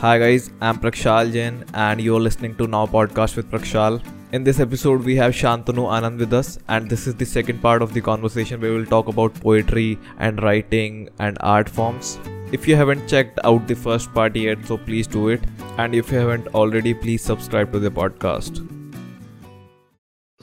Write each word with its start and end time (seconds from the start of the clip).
Hi 0.00 0.18
guys, 0.18 0.50
I'm 0.60 0.78
Prakshal 0.78 1.32
Jain 1.32 1.64
and 1.72 2.00
you're 2.00 2.20
listening 2.20 2.54
to 2.56 2.66
Now 2.66 2.84
Podcast 2.86 3.34
with 3.34 3.50
Prakshal. 3.50 4.02
In 4.32 4.44
this 4.44 4.60
episode, 4.60 5.02
we 5.02 5.16
have 5.16 5.32
Shantanu 5.32 5.84
Anand 5.96 6.18
with 6.18 6.34
us, 6.34 6.58
and 6.68 6.90
this 6.90 7.06
is 7.06 7.14
the 7.14 7.24
second 7.24 7.62
part 7.62 7.80
of 7.80 7.94
the 7.94 8.02
conversation 8.02 8.60
where 8.60 8.72
we'll 8.74 8.84
talk 8.84 9.08
about 9.08 9.32
poetry 9.40 9.98
and 10.18 10.42
writing 10.42 11.08
and 11.18 11.38
art 11.40 11.68
forms. 11.68 12.18
If 12.52 12.68
you 12.68 12.76
haven't 12.76 13.08
checked 13.08 13.38
out 13.44 13.66
the 13.66 13.74
first 13.74 14.12
part 14.12 14.36
yet, 14.36 14.66
so 14.66 14.76
please 14.76 15.06
do 15.06 15.28
it. 15.28 15.40
And 15.78 15.94
if 15.94 16.12
you 16.12 16.18
haven't 16.18 16.48
already, 16.48 16.92
please 16.92 17.22
subscribe 17.22 17.72
to 17.72 17.78
the 17.78 17.90
podcast. 17.90 18.60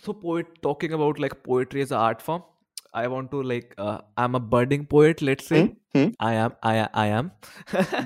So, 0.01 0.13
poet 0.13 0.47
talking 0.63 0.93
about 0.93 1.19
like 1.19 1.43
poetry 1.43 1.83
as 1.83 1.91
an 1.91 1.97
art 1.97 2.21
form. 2.23 2.43
I 2.93 3.07
want 3.07 3.31
to 3.31 3.43
like 3.43 3.75
uh, 3.77 3.99
I'm 4.17 4.33
a 4.35 4.39
budding 4.39 4.85
poet. 4.87 5.21
Let's 5.21 5.47
say 5.47 5.65
Hmm, 5.93 5.99
hmm. 5.99 6.09
I 6.19 6.33
am. 6.33 6.53
I 6.63 6.87
I 6.93 7.07
am. 7.07 7.31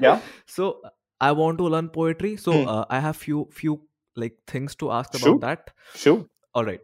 Yeah. 0.02 0.20
so 0.46 0.80
I 1.20 1.32
want 1.32 1.58
to 1.60 1.66
learn 1.66 1.90
poetry. 1.90 2.38
So 2.38 2.64
Hmm. 2.64 2.70
uh, 2.70 2.86
I 2.90 3.00
have 3.00 3.18
few 3.18 3.48
few 3.52 3.82
like 4.16 4.38
things 4.48 4.76
to 4.76 4.92
ask 4.92 5.14
about 5.14 5.24
Sure. 5.24 5.40
that. 5.42 5.72
Sure. 5.96 6.26
All 6.54 6.66
right. 6.66 6.82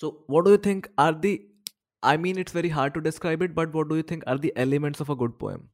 So 0.00 0.24
what 0.26 0.44
do 0.44 0.50
you 0.50 0.58
think 0.58 0.88
are 0.98 1.12
the 1.12 1.46
I 2.02 2.16
mean 2.16 2.38
it's 2.38 2.52
very 2.52 2.68
hard 2.68 2.94
to 2.94 3.00
describe 3.00 3.42
it, 3.42 3.54
but 3.54 3.72
what 3.72 3.88
do 3.88 3.96
you 3.96 4.02
think 4.02 4.24
are 4.26 4.38
the 4.38 4.52
elements 4.56 5.00
of 5.00 5.08
a 5.10 5.16
good 5.16 5.38
poem? 5.38 5.68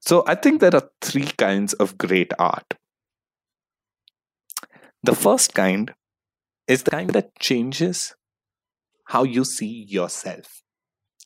So 0.00 0.24
I 0.26 0.34
think 0.34 0.60
there 0.60 0.74
are 0.74 0.90
three 1.00 1.26
kinds 1.26 1.72
of 1.74 1.98
great 1.98 2.32
art. 2.38 2.74
The 5.02 5.14
first 5.14 5.54
kind 5.54 5.94
is 6.68 6.84
the 6.84 6.90
kind 6.90 7.10
that 7.10 7.38
changes 7.38 8.14
how 9.06 9.24
you 9.24 9.44
see 9.44 9.84
yourself. 9.88 10.62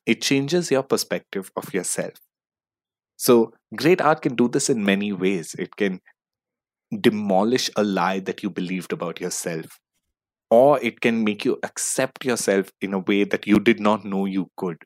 It 0.06 0.22
changes 0.22 0.70
your 0.70 0.82
perspective 0.82 1.50
of 1.56 1.74
yourself. 1.74 2.14
So 3.16 3.52
great 3.75 4.01
art 4.01 4.23
can 4.23 4.37
do 4.37 4.48
this 4.48 4.69
in 4.69 4.84
many 4.84 5.12
ways. 5.12 5.55
It 5.59 5.77
can 5.77 6.00
demolish 7.00 7.70
a 7.77 7.83
lie 7.83 8.20
that 8.20 8.42
you 8.42 8.50
believed 8.50 8.92
about 8.92 9.20
yourself. 9.20 9.78
Or 10.50 10.78
it 10.81 11.00
can 11.00 11.25
make 11.25 11.45
you 11.45 11.58
accept 11.62 12.25
yourself 12.25 12.70
in 12.81 12.95
a 12.95 13.00
way 13.00 13.25
that 13.25 13.47
you 13.47 13.58
did 13.58 13.81
not 13.81 14.05
know 14.05 14.27
you 14.27 14.50
could. 14.56 14.84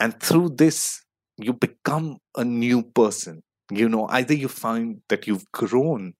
And 0.00 0.18
through 0.20 0.50
this, 0.56 1.02
you 1.36 1.52
become 1.52 2.18
a 2.36 2.44
new 2.44 2.82
person. 2.82 3.42
You 3.70 3.88
know, 3.88 4.06
either 4.08 4.34
you 4.34 4.48
find 4.48 5.02
that 5.08 5.26
you've 5.26 5.50
grown 5.52 6.14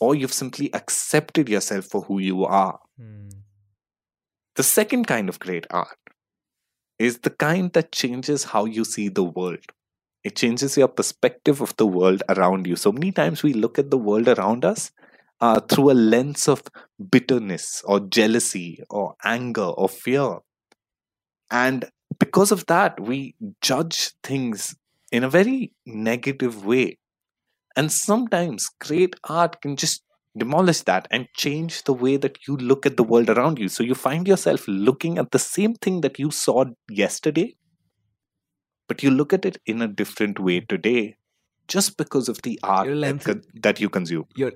or 0.00 0.14
you've 0.14 0.32
simply 0.32 0.72
accepted 0.74 1.48
yourself 1.48 1.86
for 1.86 2.02
who 2.02 2.18
you 2.18 2.44
are. 2.44 2.78
Hmm. 2.98 3.28
The 4.56 4.62
second 4.62 5.06
kind 5.06 5.28
of 5.28 5.38
great 5.38 5.66
art 5.70 5.98
is 6.98 7.18
the 7.18 7.30
kind 7.30 7.72
that 7.72 7.92
changes 7.92 8.44
how 8.44 8.64
you 8.64 8.84
see 8.84 9.08
the 9.08 9.24
world. 9.24 9.64
It 10.22 10.36
changes 10.36 10.76
your 10.76 10.88
perspective 10.88 11.60
of 11.60 11.76
the 11.76 11.86
world 11.86 12.22
around 12.28 12.66
you. 12.66 12.76
So 12.76 12.92
many 12.92 13.12
times 13.12 13.42
we 13.42 13.52
look 13.52 13.78
at 13.78 13.90
the 13.90 13.98
world 13.98 14.28
around 14.28 14.64
us 14.64 14.90
uh, 15.40 15.60
through 15.60 15.90
a 15.90 15.92
lens 15.92 16.48
of 16.48 16.62
bitterness 17.10 17.82
or 17.84 18.00
jealousy 18.00 18.82
or 18.88 19.14
anger 19.24 19.62
or 19.62 19.88
fear. 19.88 20.38
And 21.50 21.84
because 22.18 22.52
of 22.52 22.66
that, 22.66 23.00
we 23.00 23.34
judge 23.60 24.12
things 24.22 24.74
in 25.12 25.24
a 25.24 25.28
very 25.28 25.72
negative 25.84 26.64
way. 26.64 26.98
And 27.76 27.90
sometimes 27.90 28.70
great 28.80 29.16
art 29.24 29.60
can 29.60 29.76
just 29.76 30.03
demolish 30.36 30.80
that 30.82 31.06
and 31.10 31.28
change 31.34 31.84
the 31.84 31.92
way 31.92 32.16
that 32.16 32.38
you 32.48 32.56
look 32.56 32.86
at 32.86 32.96
the 32.96 33.02
world 33.04 33.30
around 33.30 33.58
you. 33.58 33.68
So 33.68 33.82
you 33.82 33.94
find 33.94 34.26
yourself 34.26 34.66
looking 34.66 35.18
at 35.18 35.30
the 35.30 35.38
same 35.38 35.74
thing 35.74 36.00
that 36.02 36.18
you 36.18 36.30
saw 36.30 36.64
yesterday, 36.90 37.56
but 38.88 39.02
you 39.02 39.10
look 39.10 39.32
at 39.32 39.44
it 39.44 39.58
in 39.66 39.80
a 39.82 39.88
different 39.88 40.38
way 40.40 40.60
today 40.60 41.16
just 41.68 41.96
because 41.96 42.28
of 42.28 42.42
the 42.42 42.58
art 42.62 42.86
Your 42.86 42.96
that, 42.96 43.26
lens- 43.26 43.46
that 43.62 43.80
you 43.80 43.88
consume. 43.88 44.26
Your 44.36 44.52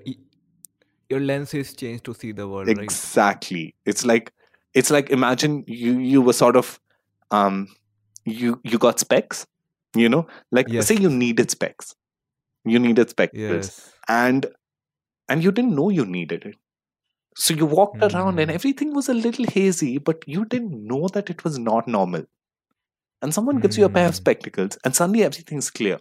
your 1.09 1.19
lens 1.19 1.53
is 1.53 1.73
changed 1.73 2.03
to 2.05 2.13
see 2.13 2.31
the 2.31 2.47
world, 2.47 2.67
right? 2.67 2.77
exactly 2.79 3.75
it's 3.85 4.05
like 4.05 4.31
it's 4.73 4.91
like 4.91 5.09
imagine 5.09 5.63
you 5.67 5.97
you 5.99 6.21
were 6.21 6.33
sort 6.33 6.55
of 6.55 6.79
um 7.31 7.67
you 8.25 8.59
you 8.63 8.77
got 8.77 8.99
specs 8.99 9.47
you 9.95 10.07
know 10.07 10.27
like 10.51 10.67
Yes. 10.69 10.87
say 10.87 10.95
you 10.95 11.09
needed 11.09 11.49
specs 11.49 11.95
you 12.65 12.77
needed 12.77 13.09
spectacles 13.09 13.71
Yes. 13.71 13.93
and 14.07 14.45
and 15.29 15.43
you 15.43 15.51
didn't 15.51 15.75
know 15.75 15.89
you 15.89 16.05
needed 16.05 16.45
it 16.45 16.55
so 17.35 17.53
you 17.53 17.65
walked 17.65 18.03
around 18.03 18.39
and 18.39 18.49
Hmm. 18.49 18.57
everything 18.57 18.93
was 18.93 19.09
a 19.09 19.13
little 19.13 19.45
hazy 19.45 19.97
but 19.97 20.23
you 20.27 20.45
didn't 20.45 20.85
know 20.93 21.07
that 21.09 21.29
it 21.29 21.43
was 21.43 21.57
not 21.59 21.87
normal 21.87 22.25
and 23.21 23.33
someone 23.33 23.59
gives 23.59 23.77
you 23.77 23.85
a 23.85 23.89
pair 23.89 24.07
of 24.07 24.15
Hmm. 24.15 24.23
spectacles 24.23 24.77
and 24.85 24.95
suddenly 24.95 25.23
everything's 25.23 25.69
clear 25.71 25.99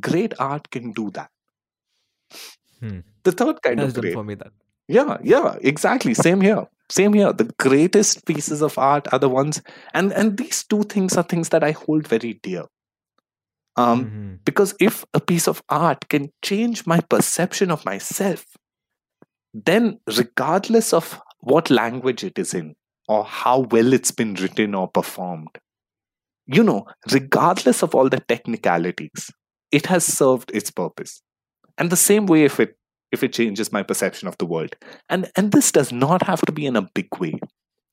great 0.00 0.34
art 0.40 0.70
can 0.70 0.92
do 0.92 1.10
that 1.10 1.30
Hmm. 2.80 3.00
the 3.24 3.32
third 3.32 3.62
kind 3.62 3.80
Has 3.80 3.92
of 3.94 3.94
great 3.94 4.10
for 4.10 4.24
me 4.24 4.34
that. 4.34 4.52
yeah, 4.88 5.18
yeah, 5.22 5.56
exactly. 5.62 6.14
Same 6.14 6.40
here. 6.40 6.66
Same 6.90 7.12
here. 7.14 7.32
The 7.32 7.52
greatest 7.58 8.26
pieces 8.26 8.62
of 8.62 8.78
art 8.78 9.06
are 9.12 9.18
the 9.18 9.28
ones, 9.28 9.62
and 9.94 10.12
and 10.12 10.36
these 10.36 10.64
two 10.64 10.82
things 10.84 11.16
are 11.16 11.22
things 11.24 11.50
that 11.50 11.62
I 11.64 11.72
hold 11.72 12.06
very 12.08 12.34
dear. 12.42 12.64
Um, 13.80 14.04
Mhm. 14.04 14.44
because 14.44 14.74
if 14.80 15.04
a 15.14 15.20
piece 15.20 15.48
of 15.48 15.62
art 15.68 16.08
can 16.08 16.30
change 16.42 16.86
my 16.86 17.00
perception 17.00 17.70
of 17.70 17.84
myself, 17.84 18.44
then 19.52 19.98
regardless 20.16 20.92
of 20.92 21.20
what 21.40 21.70
language 21.70 22.22
it 22.24 22.38
is 22.38 22.54
in 22.54 22.74
or 23.08 23.24
how 23.24 23.60
well 23.60 23.92
it's 23.92 24.10
been 24.10 24.34
written 24.34 24.74
or 24.74 24.88
performed, 24.88 25.58
you 26.46 26.62
know, 26.62 26.86
regardless 27.12 27.82
of 27.82 27.94
all 27.94 28.08
the 28.08 28.20
technicalities, 28.20 29.30
it 29.70 29.86
has 29.86 30.04
served 30.04 30.50
its 30.54 30.70
purpose. 30.70 31.22
And 31.78 31.90
the 31.90 31.96
same 31.96 32.26
way 32.26 32.44
if 32.44 32.60
it 32.60 32.76
if 33.12 33.24
it 33.24 33.32
changes 33.32 33.72
my 33.72 33.82
perception 33.82 34.28
of 34.28 34.36
the 34.38 34.46
world. 34.46 34.76
And 35.08 35.30
and 35.36 35.52
this 35.52 35.72
does 35.72 35.92
not 35.92 36.22
have 36.26 36.42
to 36.42 36.52
be 36.52 36.66
in 36.66 36.76
a 36.76 36.88
big 36.94 37.08
way. 37.18 37.34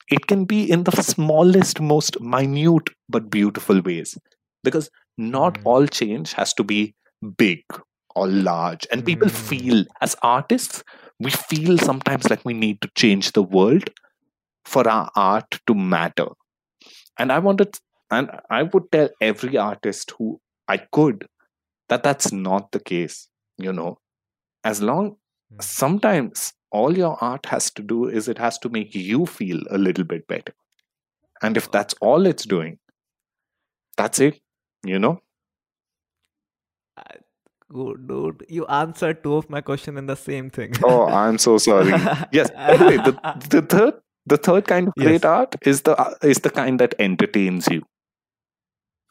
It 0.10 0.28
can 0.28 0.46
be 0.46 0.70
in 0.70 0.84
the 0.84 0.92
smallest, 1.04 1.82
most 1.82 2.20
minute 2.22 2.90
but 3.10 3.30
beautiful 3.30 3.82
ways. 3.82 4.18
Because 4.64 4.90
not 5.18 5.56
Mm. 5.56 5.62
all 5.66 5.88
change 5.88 6.34
has 6.34 6.54
to 6.56 6.64
be 6.64 6.96
big 7.38 7.64
or 8.16 8.28
large. 8.28 8.88
And 8.92 9.06
people 9.06 9.30
Mm. 9.30 9.50
feel, 9.50 9.86
as 10.02 10.16
artists, 10.22 10.84
we 11.20 11.32
feel 11.32 11.78
sometimes 11.78 12.30
like 12.30 12.46
we 12.46 12.54
need 12.54 12.82
to 12.82 12.90
change 12.96 13.32
the 13.34 13.44
world 13.44 13.90
for 14.66 14.88
our 14.88 15.10
art 15.16 15.60
to 15.68 15.74
matter. 15.74 16.28
And 17.18 17.32
I 17.32 17.40
wanted, 17.40 17.78
and 18.12 18.30
I 18.50 18.64
would 18.64 18.92
tell 18.92 19.10
every 19.22 19.58
artist 19.58 20.12
who 20.18 20.40
I 20.68 20.78
could 20.78 21.28
that 21.90 22.04
that's 22.04 22.32
not 22.32 22.72
the 22.72 22.80
case. 22.80 23.28
You 23.58 23.74
know, 23.74 24.00
as 24.64 24.82
long 24.82 25.18
Mm. 25.54 25.64
sometimes 25.64 26.54
all 26.72 26.98
your 26.98 27.18
art 27.24 27.46
has 27.48 27.72
to 27.72 27.82
do 27.82 28.08
is 28.08 28.28
it 28.28 28.38
has 28.38 28.58
to 28.60 28.70
make 28.70 28.94
you 28.94 29.26
feel 29.26 29.62
a 29.70 29.78
little 29.78 30.04
bit 30.04 30.28
better. 30.28 30.54
And 31.42 31.56
if 31.58 31.72
that's 31.72 31.94
all 32.02 32.26
it's 32.26 32.44
doing, 32.46 32.80
that's 33.96 34.20
it. 34.20 34.40
You 34.84 35.00
know. 35.00 35.22
Good 37.70 38.08
dude. 38.08 38.46
You 38.48 38.66
answered 38.68 39.24
two 39.24 39.36
of 39.36 39.50
my 39.50 39.60
question 39.60 39.98
in 39.98 40.06
the 40.06 40.16
same 40.16 40.50
thing. 40.50 40.74
Oh, 40.86 41.06
I'm 41.08 41.38
so 41.38 41.58
sorry. 41.58 41.90
yes. 42.32 42.50
Anyway, 42.56 42.96
the, 42.98 43.12
the 43.50 43.62
third 43.62 43.94
the 44.26 44.38
third 44.38 44.68
kind 44.68 44.88
of 44.88 44.94
great 44.96 45.24
Yes. 45.24 45.26
art 45.26 45.56
is 45.66 45.82
the 45.82 46.18
is 46.24 46.38
the 46.38 46.50
kind 46.50 46.80
that 46.80 46.96
entertains 46.98 47.68
you. 47.68 47.82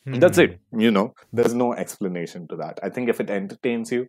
That's 0.06 0.38
it. 0.38 0.59
Hmm. 0.72 0.81
You 0.81 0.91
know, 0.91 1.12
there's 1.32 1.53
no 1.53 1.75
explanation 1.75 2.47
to 2.49 2.56
that. 2.56 2.78
I 2.82 2.88
think 2.88 3.10
if 3.10 3.21
it 3.21 3.28
entertains 3.28 3.93
you, 3.93 4.06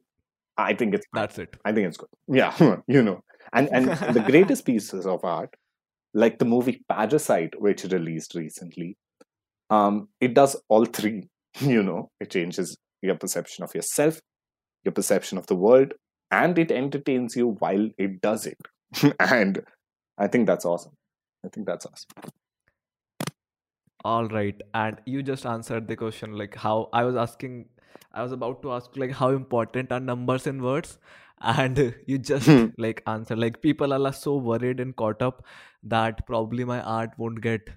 I 0.58 0.74
think 0.76 0.94
it's. 0.94 1.06
That's 1.12 1.40
it. 1.40 1.58
I 1.66 1.74
think 1.74 1.88
it's 1.88 1.98
good. 1.98 2.10
Yeah, 2.28 2.78
you 2.88 3.02
know. 3.02 3.22
And 3.52 3.68
and 3.74 3.88
the 3.90 4.24
greatest 4.26 4.66
pieces 4.72 5.06
of 5.06 5.26
art, 5.26 5.56
like 6.14 6.40
the 6.40 6.46
movie 6.46 6.86
Parasite, 6.88 7.60
which 7.60 7.84
released 7.86 8.36
recently, 8.36 8.96
um, 9.70 10.08
it 10.22 10.34
does 10.34 10.56
all 10.70 10.86
three. 10.86 11.28
You 11.62 11.84
know, 11.84 12.10
it 12.20 12.32
changes 12.32 12.78
your 13.02 13.16
perception 13.16 13.64
of 13.64 13.74
yourself, 13.76 14.20
your 14.84 14.92
perception 14.94 15.38
of 15.38 15.48
the 15.48 15.56
world, 15.56 15.94
and 16.32 16.58
it 16.60 16.72
entertains 16.72 17.36
you 17.36 17.56
while 17.60 17.90
it 17.98 18.22
does 18.22 18.46
it. 18.48 18.58
and 19.20 19.64
I 20.18 20.28
think 20.28 20.48
that's 20.48 20.66
awesome. 20.66 20.94
I 21.46 21.50
think 21.50 21.68
that's 21.68 21.86
awesome. 21.86 22.32
All 24.04 24.28
right. 24.28 24.60
And 24.74 25.00
you 25.06 25.24
just 25.24 25.46
answered 25.46 25.88
the 25.88 25.96
question 25.96 26.34
like 26.34 26.56
how 26.56 26.90
I 26.94 27.04
was 27.04 27.16
asking 27.16 27.66
I 28.14 28.24
was 28.24 28.32
about 28.32 28.62
to 28.64 28.72
ask 28.72 28.96
like 28.96 29.12
how 29.12 29.30
important 29.30 29.92
are 29.92 30.00
numbers 30.00 30.48
in 30.48 30.62
words 30.62 30.98
and 31.42 31.96
you 32.08 32.18
just 32.20 32.46
Hmm. 32.46 32.68
like 32.78 33.04
answer 33.08 33.36
like 33.36 33.62
people 33.62 33.94
are 33.94 34.14
so 34.14 34.38
worried 34.38 34.80
and 34.80 34.96
caught 34.96 35.22
up 35.22 35.46
that 35.84 36.26
probably 36.28 36.64
my 36.64 36.82
art 36.82 37.12
won't 37.18 37.42
get 37.42 37.70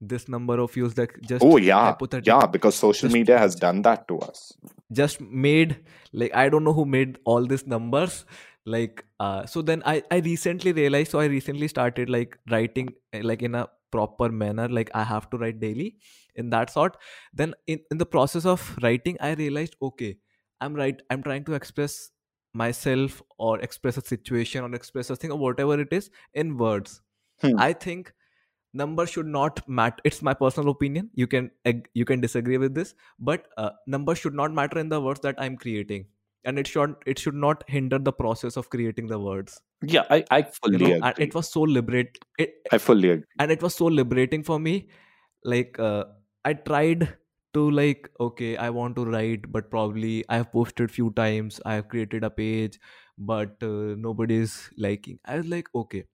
this 0.00 0.28
number 0.28 0.58
of 0.58 0.72
views 0.72 0.94
that 0.94 1.10
just 1.22 1.44
Oh 1.44 1.56
yeah, 1.58 1.94
yeah, 2.24 2.46
because 2.46 2.74
social 2.74 3.08
just 3.08 3.12
media 3.14 3.38
has 3.38 3.54
done 3.54 3.82
that 3.82 4.06
to 4.08 4.18
us. 4.20 4.52
just 5.00 5.20
made 5.20 5.76
like 6.12 6.34
i 6.34 6.48
don't 6.48 6.64
know 6.64 6.72
who 6.72 6.84
made 6.84 7.18
all 7.24 7.46
these 7.46 7.66
numbers 7.66 8.24
like 8.66 9.04
uh 9.20 9.44
so 9.46 9.62
then 9.62 9.82
i 9.86 10.02
i 10.10 10.18
recently 10.18 10.72
realized 10.72 11.10
so 11.10 11.20
i 11.20 11.26
recently 11.26 11.68
started 11.68 12.10
like 12.10 12.38
writing 12.50 12.88
uh, 13.14 13.20
like 13.22 13.42
in 13.42 13.54
a 13.54 13.66
proper 13.90 14.28
manner 14.30 14.68
like 14.68 14.90
i 14.94 15.04
have 15.04 15.28
to 15.30 15.36
write 15.38 15.60
daily 15.60 15.96
in 16.34 16.50
that 16.50 16.70
sort 16.70 16.96
then 17.32 17.54
in, 17.66 17.78
in 17.90 17.98
the 17.98 18.06
process 18.06 18.44
of 18.46 18.76
writing 18.82 19.16
i 19.20 19.32
realized 19.34 19.76
okay 19.82 20.16
i'm 20.60 20.74
right 20.74 21.02
i'm 21.10 21.22
trying 21.22 21.44
to 21.44 21.54
express 21.54 22.10
myself 22.54 23.22
or 23.38 23.60
express 23.60 23.96
a 23.96 24.00
situation 24.04 24.64
or 24.64 24.74
express 24.74 25.10
a 25.10 25.16
thing 25.16 25.30
or 25.30 25.38
whatever 25.38 25.78
it 25.80 25.92
is 25.92 26.10
in 26.34 26.56
words 26.56 27.00
Hmm. 27.42 27.58
i 27.58 27.72
think 27.72 28.12
number 28.72 29.06
should 29.06 29.26
not 29.26 29.68
matter 29.68 29.96
it's 30.04 30.22
my 30.22 30.34
personal 30.34 30.70
opinion. 30.70 31.10
You 31.14 31.26
can 31.26 31.50
you 31.94 32.04
can 32.04 32.20
disagree 32.20 32.58
with 32.58 32.74
this 32.74 32.94
but 33.18 33.46
uh, 33.56 33.70
number 33.86 34.14
should 34.14 34.34
not 34.34 34.52
matter 34.52 34.78
in 34.78 34.88
the 34.88 35.00
words 35.00 35.20
that 35.20 35.34
i'm 35.38 35.56
creating. 35.56 36.06
And 36.44 36.58
it 36.58 36.66
should 36.66 36.94
it 37.06 37.18
should 37.18 37.34
not 37.34 37.64
hinder 37.68 37.98
the 37.98 38.12
process 38.12 38.56
of 38.56 38.70
creating 38.70 39.08
the 39.08 39.18
words. 39.18 39.60
Yeah, 39.82 40.04
I, 40.10 40.24
I 40.30 40.42
fully 40.42 40.78
you 40.78 40.78
know 40.78 40.94
agree. 40.94 41.00
and 41.02 41.18
it 41.18 41.34
was 41.34 41.50
so 41.50 41.62
liberate 41.62 42.18
it, 42.38 42.54
I 42.72 42.78
fully 42.78 43.10
agree. 43.10 43.24
and 43.38 43.50
it 43.50 43.62
was 43.62 43.74
so 43.74 43.86
liberating 43.86 44.42
for 44.42 44.58
me. 44.58 44.88
Like 45.44 45.78
uh, 45.78 46.04
i 46.44 46.52
tried 46.54 47.08
to 47.54 47.70
like 47.70 48.08
okay 48.20 48.56
i 48.56 48.70
want 48.70 48.96
to 48.96 49.04
write 49.04 49.50
but 49.52 49.70
probably 49.70 50.24
i 50.28 50.36
have 50.36 50.52
posted 50.52 50.90
few 50.90 51.10
times 51.12 51.60
i 51.66 51.74
have 51.74 51.88
created 51.88 52.24
a 52.24 52.30
page 52.30 52.78
but 53.18 53.62
uh, 53.62 53.94
nobody 54.06 54.36
is 54.36 54.70
liking. 54.78 55.18
I 55.26 55.36
was 55.38 55.46
like 55.46 55.68
okay. 55.74 56.04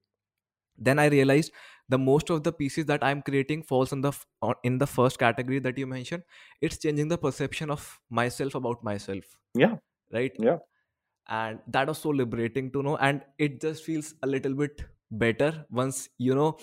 Then 0.78 0.98
i 0.98 1.06
realized 1.06 1.52
the 1.88 1.98
most 1.98 2.30
of 2.30 2.42
the 2.44 2.52
pieces 2.52 2.86
that 2.86 3.02
i'm 3.04 3.22
creating 3.22 3.62
falls 3.62 3.92
in 3.92 4.00
the 4.00 4.08
f- 4.08 4.26
in 4.64 4.78
the 4.78 4.86
first 4.86 5.18
category 5.18 5.58
that 5.58 5.78
you 5.78 5.86
mentioned 5.86 6.22
it's 6.60 6.78
changing 6.78 7.08
the 7.08 7.18
perception 7.18 7.70
of 7.70 8.00
myself 8.10 8.54
about 8.54 8.82
myself 8.84 9.36
Yeah. 9.54 9.76
right 10.12 10.32
Yeah. 10.38 10.58
and 11.28 11.60
that 11.68 11.88
was 11.88 11.98
so 11.98 12.10
liberating 12.10 12.70
to 12.72 12.82
know 12.82 12.96
and 12.96 13.22
it 13.38 13.60
just 13.60 13.84
feels 13.84 14.14
a 14.22 14.26
little 14.26 14.54
bit 14.54 14.84
better 15.10 15.66
once 15.70 16.08
you 16.18 16.34
know 16.34 16.58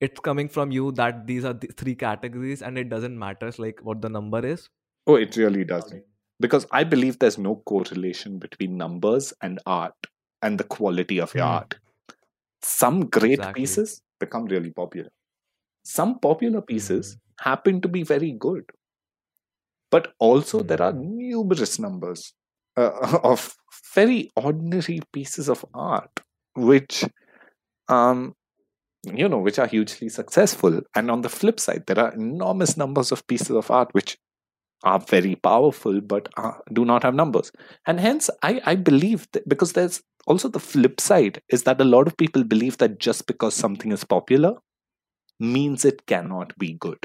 it's 0.00 0.20
coming 0.20 0.48
from 0.48 0.70
you 0.70 0.92
that 0.92 1.26
these 1.26 1.44
are 1.44 1.52
the 1.52 1.68
three 1.82 1.94
categories 1.94 2.62
and 2.62 2.78
it 2.78 2.88
doesn't 2.88 3.18
matter 3.18 3.50
like 3.58 3.80
what 3.82 4.00
the 4.02 4.08
number 4.08 4.44
is 4.46 4.68
Oh, 5.10 5.14
it 5.16 5.36
really 5.38 5.64
doesn't. 5.64 6.04
Because 6.38 6.66
I 6.70 6.84
believe 6.84 7.18
there's 7.18 7.38
no 7.38 7.56
correlation 7.66 8.38
between 8.38 8.76
numbers 8.76 9.32
and 9.40 9.58
art 9.64 9.94
and 10.42 10.60
the 10.60 10.64
quality 10.64 11.18
of 11.18 11.34
your 11.34 11.46
Hmm. 11.46 11.52
art. 11.52 11.76
Some 12.62 13.06
great 13.08 13.38
Exactly. 13.38 13.60
pieces 13.62 14.02
become 14.18 14.46
really 14.46 14.70
popular. 14.70 15.10
Some 15.84 16.18
popular 16.20 16.62
pieces 16.62 17.16
Mhm. 17.16 17.44
happen 17.44 17.80
to 17.82 17.88
be 17.88 18.02
very 18.04 18.32
good. 18.32 18.64
But 19.90 20.14
also, 20.18 20.62
there 20.62 20.82
are 20.82 20.92
Hmm. 20.92 21.16
numerous 21.16 21.78
numbers 21.78 22.34
uh, 22.76 22.90
of 23.24 23.56
very 23.94 24.30
ordinary 24.36 25.00
pieces 25.12 25.48
of 25.48 25.64
art, 25.74 26.20
which, 26.54 27.04
um, 27.88 28.34
you 29.04 29.28
know, 29.28 29.38
which 29.38 29.58
are 29.58 29.66
hugely 29.66 30.08
successful. 30.08 30.80
And 30.94 31.10
on 31.10 31.22
the 31.22 31.28
flip 31.28 31.60
side, 31.60 31.84
there 31.86 31.98
are 32.00 32.12
enormous 32.14 32.76
numbers 32.76 33.12
of 33.12 33.26
pieces 33.26 33.50
of 33.50 33.70
art 33.70 33.88
which 33.94 34.18
are 34.84 35.00
very 35.00 35.36
powerful 35.36 36.00
but 36.00 36.28
are, 36.36 36.62
do 36.72 36.84
not 36.84 37.02
have 37.04 37.14
numbers. 37.14 37.52
And 37.86 38.00
hence, 38.00 38.30
I, 38.42 38.60
I 38.64 38.74
believe 38.76 39.28
that 39.32 39.48
because 39.48 39.72
there's 39.74 40.02
also 40.32 40.48
the 40.56 40.60
flip 40.70 41.00
side 41.08 41.40
is 41.58 41.62
that 41.68 41.80
a 41.84 41.90
lot 41.92 42.06
of 42.10 42.16
people 42.22 42.44
believe 42.54 42.78
that 42.82 42.98
just 43.06 43.26
because 43.30 43.54
something 43.64 43.92
is 43.98 44.04
popular 44.16 44.52
means 45.40 45.84
it 45.84 46.04
cannot 46.06 46.56
be 46.58 46.72
good. 46.86 46.98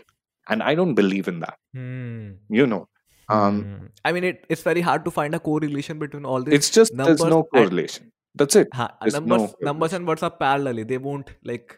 And 0.50 0.62
I 0.72 0.76
don't 0.76 0.94
believe 0.96 1.28
in 1.28 1.40
that. 1.44 1.58
Hmm. 1.74 2.32
You 2.60 2.68
know, 2.74 2.82
um, 3.30 3.60
Hmm. 3.64 3.86
i 4.08 4.12
mean 4.16 4.26
it, 4.30 4.46
it's 4.56 4.64
very 4.70 4.82
hard 4.88 5.06
to 5.06 5.12
find 5.18 5.36
a 5.36 5.40
correlation 5.52 6.00
between 6.00 6.26
all 6.32 6.42
these 6.48 6.56
it's 6.60 6.70
just 6.78 6.96
there's 7.02 7.20
numbers 7.22 7.30
no 7.36 7.38
and- 7.44 7.52
correlation. 7.58 8.10
That's 8.42 8.56
it. 8.62 8.68
ha, 8.80 8.86
There's 9.02 9.14
no 9.14 9.20
numbers 9.22 9.54
numbers 9.68 9.94
and 9.98 10.08
words 10.12 10.24
are 10.28 10.32
parallelly 10.42 10.84
they 10.92 10.98
won't 11.08 11.30
like 11.52 11.76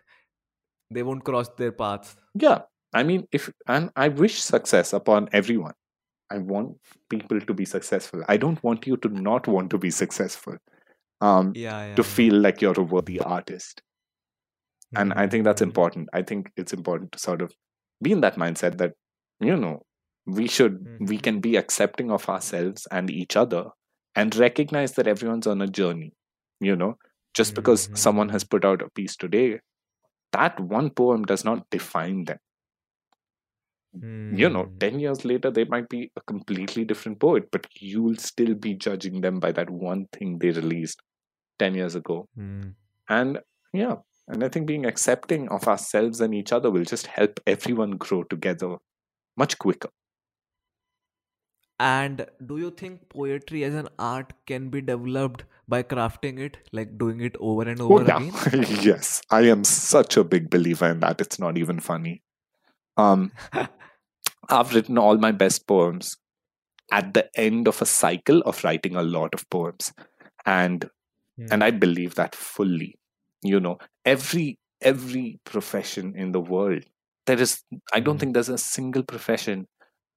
they 0.98 1.04
won't 1.10 1.24
cross 1.30 1.50
their 1.62 1.72
paths 1.84 2.16
Yeah. 2.46 2.62
I 3.00 3.04
mean, 3.08 3.24
if, 3.38 3.46
and 3.76 3.90
I 4.04 4.08
wish 4.08 4.36
success 4.42 4.94
upon 4.98 5.28
everyone. 5.40 5.74
I 6.36 6.38
want 6.52 6.78
people 7.14 7.42
to 7.50 7.54
be 7.62 7.66
successful. 7.72 8.22
I 8.34 8.38
don't 8.44 8.62
want 8.68 8.88
you 8.92 8.96
to 9.06 9.10
not 9.26 9.50
want 9.56 9.70
to 9.74 9.80
be 9.86 9.92
successful. 9.98 10.56
Um, 11.22 11.56
yeah, 11.56 11.86
yeah 11.86 11.98
to 11.98 12.04
feel 12.04 12.36
like 12.36 12.62
you're 12.62 12.80
a 12.80 12.84
worthy 12.84 13.20
artist. 13.20 13.82
And 14.96 15.14
I 15.14 15.28
think 15.28 15.44
that's 15.44 15.62
Mhm. 15.62 15.62
important. 15.62 16.10
I 16.14 16.22
think 16.22 16.52
it's 16.58 16.74
important 16.74 17.12
to 17.14 17.20
sort 17.20 17.42
of 17.42 17.54
be 18.02 18.12
in 18.12 18.22
that 18.22 18.36
mindset 18.36 18.78
that, 18.78 18.94
you 19.40 19.56
know, 19.56 19.84
we 20.26 20.48
should, 20.48 20.88
we 21.00 21.18
Mhm. 21.18 21.20
can 21.20 21.40
be 21.40 21.56
accepting 21.56 22.12
of 22.12 22.28
ourselves 22.30 22.88
and 22.92 23.10
each 23.10 23.36
other 23.36 23.66
and 24.16 24.36
recognize 24.36 24.94
that 24.94 25.08
everyone's 25.08 25.48
on 25.48 25.62
a 25.62 25.68
journey. 25.68 26.14
You 26.62 26.76
know, 26.76 26.98
just 27.34 27.54
because 27.56 27.90
someone 27.96 28.30
has 28.30 28.44
put 28.44 28.64
out 28.64 28.82
a 28.82 28.90
piece 28.92 29.16
today, 29.18 29.60
that 30.34 30.60
one 30.60 30.92
poem 30.92 31.24
does 31.24 31.46
not 31.46 31.70
define 31.72 32.26
them. 32.26 32.40
You 34.02 34.50
know, 34.50 34.64
Hmm. 34.66 34.78
10 34.80 35.00
years 35.00 35.24
later, 35.26 35.52
they 35.52 35.66
might 35.66 35.90
be 35.90 36.12
a 36.16 36.22
completely 36.22 36.86
different 36.86 37.20
poet, 37.20 37.50
but 37.52 37.68
you'll 37.80 38.16
still 38.18 38.54
be 38.56 38.74
judging 38.74 39.22
them 39.22 39.40
by 39.40 39.52
that 39.54 39.70
one 39.70 40.08
thing 40.12 40.40
they 40.40 40.52
released 40.52 41.02
10 41.60 41.76
years 41.76 41.96
ago. 41.96 42.28
Hmm. 42.36 42.70
And 43.10 43.40
yeah, 43.74 43.96
and 44.28 44.44
I 44.44 44.50
think 44.50 44.68
being 44.68 44.86
accepting 44.86 45.48
of 45.50 45.68
ourselves 45.68 46.20
and 46.22 46.34
each 46.34 46.52
other 46.52 46.72
will 46.72 46.84
just 46.84 47.08
help 47.08 47.40
everyone 47.46 47.92
grow 47.92 48.24
together 48.24 48.78
much 49.38 49.58
quicker. 49.60 49.90
And 51.80 52.26
do 52.46 52.58
you 52.58 52.72
think 52.72 53.10
poetry 53.10 53.64
as 53.66 53.74
an 53.74 53.90
art 54.00 54.34
can 54.46 54.70
be 54.70 54.82
developed 54.82 55.44
by 55.68 55.84
crafting 55.84 56.40
it, 56.40 56.58
like 56.72 56.98
doing 56.98 57.20
it 57.20 57.36
over 57.40 57.64
and 57.68 57.82
over 57.82 58.02
Oh, 58.04 58.06
yeah. 58.06 58.18
again? 58.18 58.66
yes. 58.82 59.22
I 59.30 59.42
am 59.42 59.64
such 59.66 60.16
a 60.16 60.24
big 60.24 60.50
believer 60.50 60.90
in 60.90 61.02
that. 61.02 61.20
It's 61.20 61.38
not 61.40 61.58
even 61.58 61.80
funny. 61.82 62.22
Um, 62.98 63.32
I've 64.50 64.74
written 64.74 64.98
all 64.98 65.18
my 65.18 65.32
best 65.32 65.68
poems 65.68 66.16
at 66.92 67.14
the 67.14 67.30
end 67.40 67.68
of 67.68 67.82
a 67.82 67.86
cycle 67.86 68.42
of 68.42 68.64
writing 68.64 68.96
a 68.96 69.04
lot 69.04 69.34
of 69.34 69.50
poems. 69.50 69.94
And 70.46 70.90
and 71.52 71.64
I 71.64 71.72
believe 71.72 72.16
that 72.16 72.36
fully. 72.36 72.96
You 73.44 73.60
know, 73.60 73.78
every 74.06 74.58
every 74.82 75.40
profession 75.46 76.16
in 76.16 76.32
the 76.32 76.42
world, 76.42 76.84
there 77.28 77.40
is 77.42 77.64
I 77.94 78.00
don't 78.00 78.18
Hmm. 78.18 78.20
think 78.20 78.34
there's 78.34 78.50
a 78.50 78.58
single 78.58 79.04
profession 79.04 79.68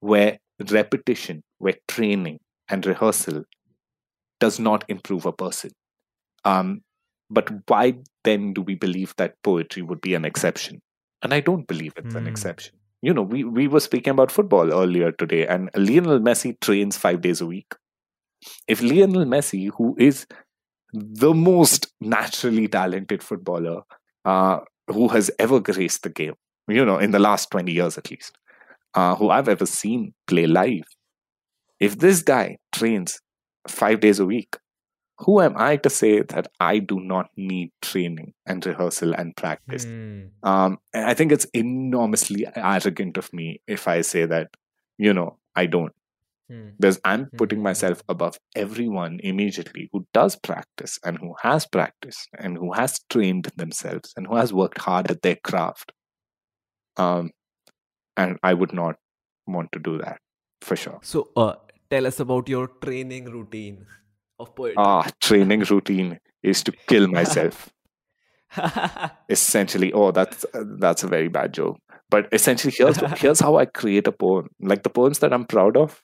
where 0.01 0.39
repetition, 0.71 1.43
where 1.59 1.77
training 1.89 2.41
and 2.69 2.85
rehearsal 2.87 3.45
does 4.41 4.59
not 4.59 4.85
improve 4.89 5.27
a 5.27 5.33
person. 5.33 5.71
Um, 6.45 6.83
but 7.31 7.51
why 7.69 7.95
then 8.25 8.53
do 8.55 8.63
we 8.63 8.75
believe 8.75 9.15
that 9.17 9.35
poetry 9.43 9.83
would 9.83 10.01
be 10.01 10.15
an 10.15 10.25
exception? 10.25 10.81
And 11.23 11.35
I 11.35 11.41
don't 11.41 11.67
believe 11.67 11.93
it's 11.97 12.15
an 12.15 12.23
Hmm. 12.23 12.29
exception. 12.29 12.75
You 13.03 13.15
know, 13.15 13.23
we, 13.23 13.45
we 13.45 13.69
were 13.69 13.81
speaking 13.81 14.11
about 14.13 14.31
football 14.33 14.73
earlier 14.73 15.13
today, 15.13 15.47
and 15.47 15.71
Lionel 15.77 16.19
Messi 16.21 16.59
trains 16.61 16.97
five 16.97 17.21
days 17.21 17.41
a 17.41 17.47
week. 17.47 17.75
If 18.67 18.83
Lionel 18.83 19.25
Messi, 19.25 19.71
who 19.77 19.97
is 19.99 20.27
the 20.93 21.35
most 21.35 21.93
naturally 22.01 22.69
talented 22.69 23.23
footballer 23.23 23.83
uh, 24.25 24.61
who 24.89 25.09
has 25.09 25.31
ever 25.39 25.61
graced 25.61 26.03
the 26.03 26.11
game, 26.11 26.35
you 26.69 26.85
know, 26.85 26.99
in 26.99 27.11
the 27.13 27.19
last 27.19 27.51
20 27.51 27.73
years 27.73 27.99
at 27.99 28.11
least, 28.11 28.37
uh, 28.95 29.15
who 29.17 29.31
I've 29.31 29.49
ever 29.49 29.67
seen 29.67 30.15
play 30.27 30.47
live, 30.47 30.85
if 31.81 31.99
this 31.99 32.23
guy 32.23 32.59
trains 32.73 33.21
five 33.69 34.01
days 34.01 34.19
a 34.19 34.27
week, 34.27 34.57
who 35.19 35.41
am 35.41 35.55
I 35.57 35.77
to 35.79 35.91
say 35.91 36.23
that 36.23 36.49
I 36.61 36.79
do 36.79 37.01
not 37.01 37.31
need 37.37 37.73
training 37.83 38.35
and 38.47 38.65
rehearsal 38.65 39.15
and 39.15 39.37
practice? 39.37 39.85
Hmm. 39.85 40.27
Um, 40.43 40.79
and 40.95 41.05
I 41.07 41.15
think 41.15 41.33
it's 41.33 41.47
enormously 41.55 42.47
arrogant 42.55 43.17
of 43.19 43.33
me 43.33 43.61
if 43.67 43.89
I 43.89 44.03
say 44.03 44.27
that, 44.27 44.51
you 44.97 45.13
know, 45.13 45.39
I 45.57 45.67
don't. 45.67 45.93
Hmm. 46.49 46.69
Because 46.79 47.01
I'm 47.05 47.27
putting 47.37 47.59
Mhm. 47.59 47.65
myself 47.65 48.03
above 48.09 48.39
everyone 48.55 49.21
immediately 49.23 49.91
who 49.93 50.07
does 50.15 50.37
practice 50.37 50.99
and 51.05 51.19
who 51.19 51.35
has 51.43 51.67
practiced 51.67 52.29
and 52.39 52.57
who 52.57 52.73
has 52.73 53.01
trained 53.11 53.51
themselves 53.57 54.15
and 54.17 54.27
who 54.27 54.37
has 54.37 54.53
worked 54.53 54.79
hard 54.79 55.11
at 55.11 55.23
their 55.23 55.37
craft. 55.37 55.93
Um, 56.97 57.31
and 58.17 58.39
I 58.43 58.55
would 58.55 58.73
not 58.73 58.97
want 59.47 59.73
to 59.73 59.79
do 59.79 59.99
that 59.99 60.21
for 60.61 60.77
sure. 60.77 60.99
So, 61.03 61.31
uh, 61.37 61.55
tell 61.91 62.07
us 62.07 62.21
about 62.21 62.49
your 62.49 62.69
training 62.69 63.27
routine 63.27 63.87
of 64.39 64.55
poetry. 64.55 64.75
Ah, 64.77 65.09
training 65.21 65.61
routine 65.71 66.19
is 66.43 66.63
to 66.65 66.73
kill 66.89 67.07
myself. 67.19 67.71
essentially 69.29 69.93
oh 69.93 70.11
that's 70.11 70.47
that's 70.81 71.03
a 71.03 71.07
very 71.07 71.29
bad 71.29 71.53
joke 71.53 71.77
but 72.09 72.27
essentially 72.33 72.73
here's 72.77 72.97
here's 73.21 73.41
how 73.41 73.57
i 73.57 73.65
create 73.67 74.07
a 74.07 74.13
poem 74.13 74.49
like 74.61 74.83
the 74.85 74.89
poems 74.89 75.19
that 75.19 75.33
i'm 75.35 75.45
proud 75.45 75.77
of 75.77 76.03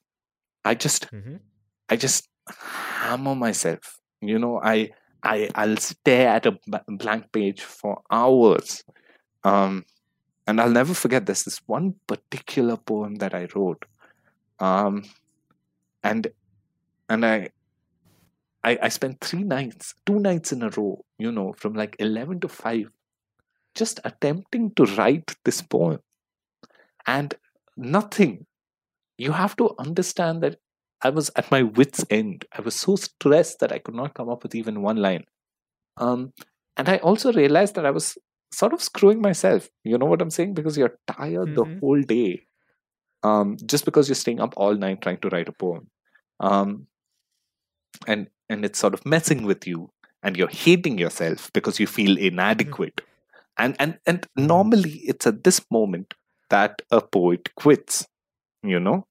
i 0.65 0.75
just 0.75 1.11
Mhm. 1.11 1.41
i 1.89 1.97
just 1.97 2.29
hammer 2.49 3.35
myself 3.35 3.99
you 4.21 4.39
know 4.39 4.61
i 4.63 4.91
i 5.23 5.49
i'll 5.55 5.79
stare 5.79 6.29
at 6.29 6.45
a 6.45 6.59
blank 6.89 7.33
page 7.33 7.63
for 7.63 8.03
hours 8.11 8.85
um 9.45 9.85
and 10.47 10.61
i'll 10.61 10.71
never 10.71 10.93
forget 10.93 11.25
this 11.25 11.45
this 11.45 11.61
one 11.67 11.95
particular 12.07 12.77
poem 12.77 13.15
that 13.17 13.35
i 13.35 13.49
wrote 13.55 13.87
um 14.61 15.03
and 16.03 16.29
and 17.09 17.25
i 17.25 17.49
I, 18.65 18.79
I 18.83 18.89
spent 18.89 19.21
three 19.21 19.45
nights, 19.45 19.95
two 20.07 20.19
nights 20.19 20.51
in 20.51 20.63
a 20.63 20.71
row, 20.71 21.05
you 21.19 21.31
know, 21.31 21.53
from 21.53 21.75
like 21.75 21.97
11 21.99 22.41
to 22.41 22.49
5, 22.49 22.91
just 23.75 24.01
attempting 24.05 24.73
to 24.77 24.85
write 24.97 25.35
this 25.45 25.61
poem. 25.61 26.01
And 27.07 27.35
nothing. 27.77 28.47
You 29.19 29.33
have 29.33 29.55
to 29.57 29.75
understand 29.79 30.43
that 30.43 30.57
I 31.03 31.11
was 31.11 31.31
at 31.37 31.51
my 31.51 31.63
wits' 31.63 32.05
end. 32.09 32.47
I 32.57 32.63
was 32.63 32.75
so 32.75 32.97
stressed 32.97 33.61
that 33.61 33.71
I 33.71 33.79
could 33.79 33.95
not 33.95 34.15
come 34.15 34.31
up 34.31 34.43
with 34.43 34.55
even 34.55 34.81
one 34.81 34.97
line. 34.97 35.25
Um, 35.99 36.33
and 36.79 36.89
I 36.89 36.97
also 36.99 37.33
realized 37.33 37.75
that 37.75 37.85
I 37.85 37.91
was 37.91 38.17
sort 38.51 38.73
of 38.73 38.83
screwing 38.83 39.21
myself. 39.21 39.69
You 39.85 39.99
know 39.99 40.07
what 40.07 40.23
I'm 40.23 40.31
saying? 40.31 40.55
Because 40.55 40.79
you're 40.79 40.99
tired 41.07 41.49
mm-hmm. 41.49 41.55
the 41.55 41.79
whole 41.81 42.01
day. 42.01 42.47
Um, 43.23 43.57
just 43.67 43.85
because 43.85 44.09
you're 44.09 44.15
staying 44.15 44.41
up 44.41 44.55
all 44.57 44.75
night 44.75 45.03
trying 45.03 45.19
to 45.19 45.29
write 45.29 45.49
a 45.49 45.53
poem. 45.53 45.91
Um, 46.41 46.87
and 48.07 48.29
and 48.49 48.65
it's 48.65 48.79
sort 48.79 48.95
of 48.95 49.05
messing 49.07 49.45
with 49.45 49.67
you 49.67 49.91
and 50.23 50.37
you're 50.37 50.49
hating 50.49 50.99
yourself 50.99 51.51
because 51.53 51.79
you 51.79 51.87
feel 51.87 52.17
inadequate. 52.19 52.97
Mm-hmm. 52.97 53.11
And 53.57 53.77
and 53.79 53.99
and 54.07 54.27
normally 54.37 55.01
it's 55.05 55.27
at 55.27 55.45
this 55.45 55.65
moment 55.71 56.15
that 56.51 56.83
a 56.91 57.01
poet 57.01 57.55
quits, 57.55 58.07
you 58.63 58.81
know? 58.81 59.07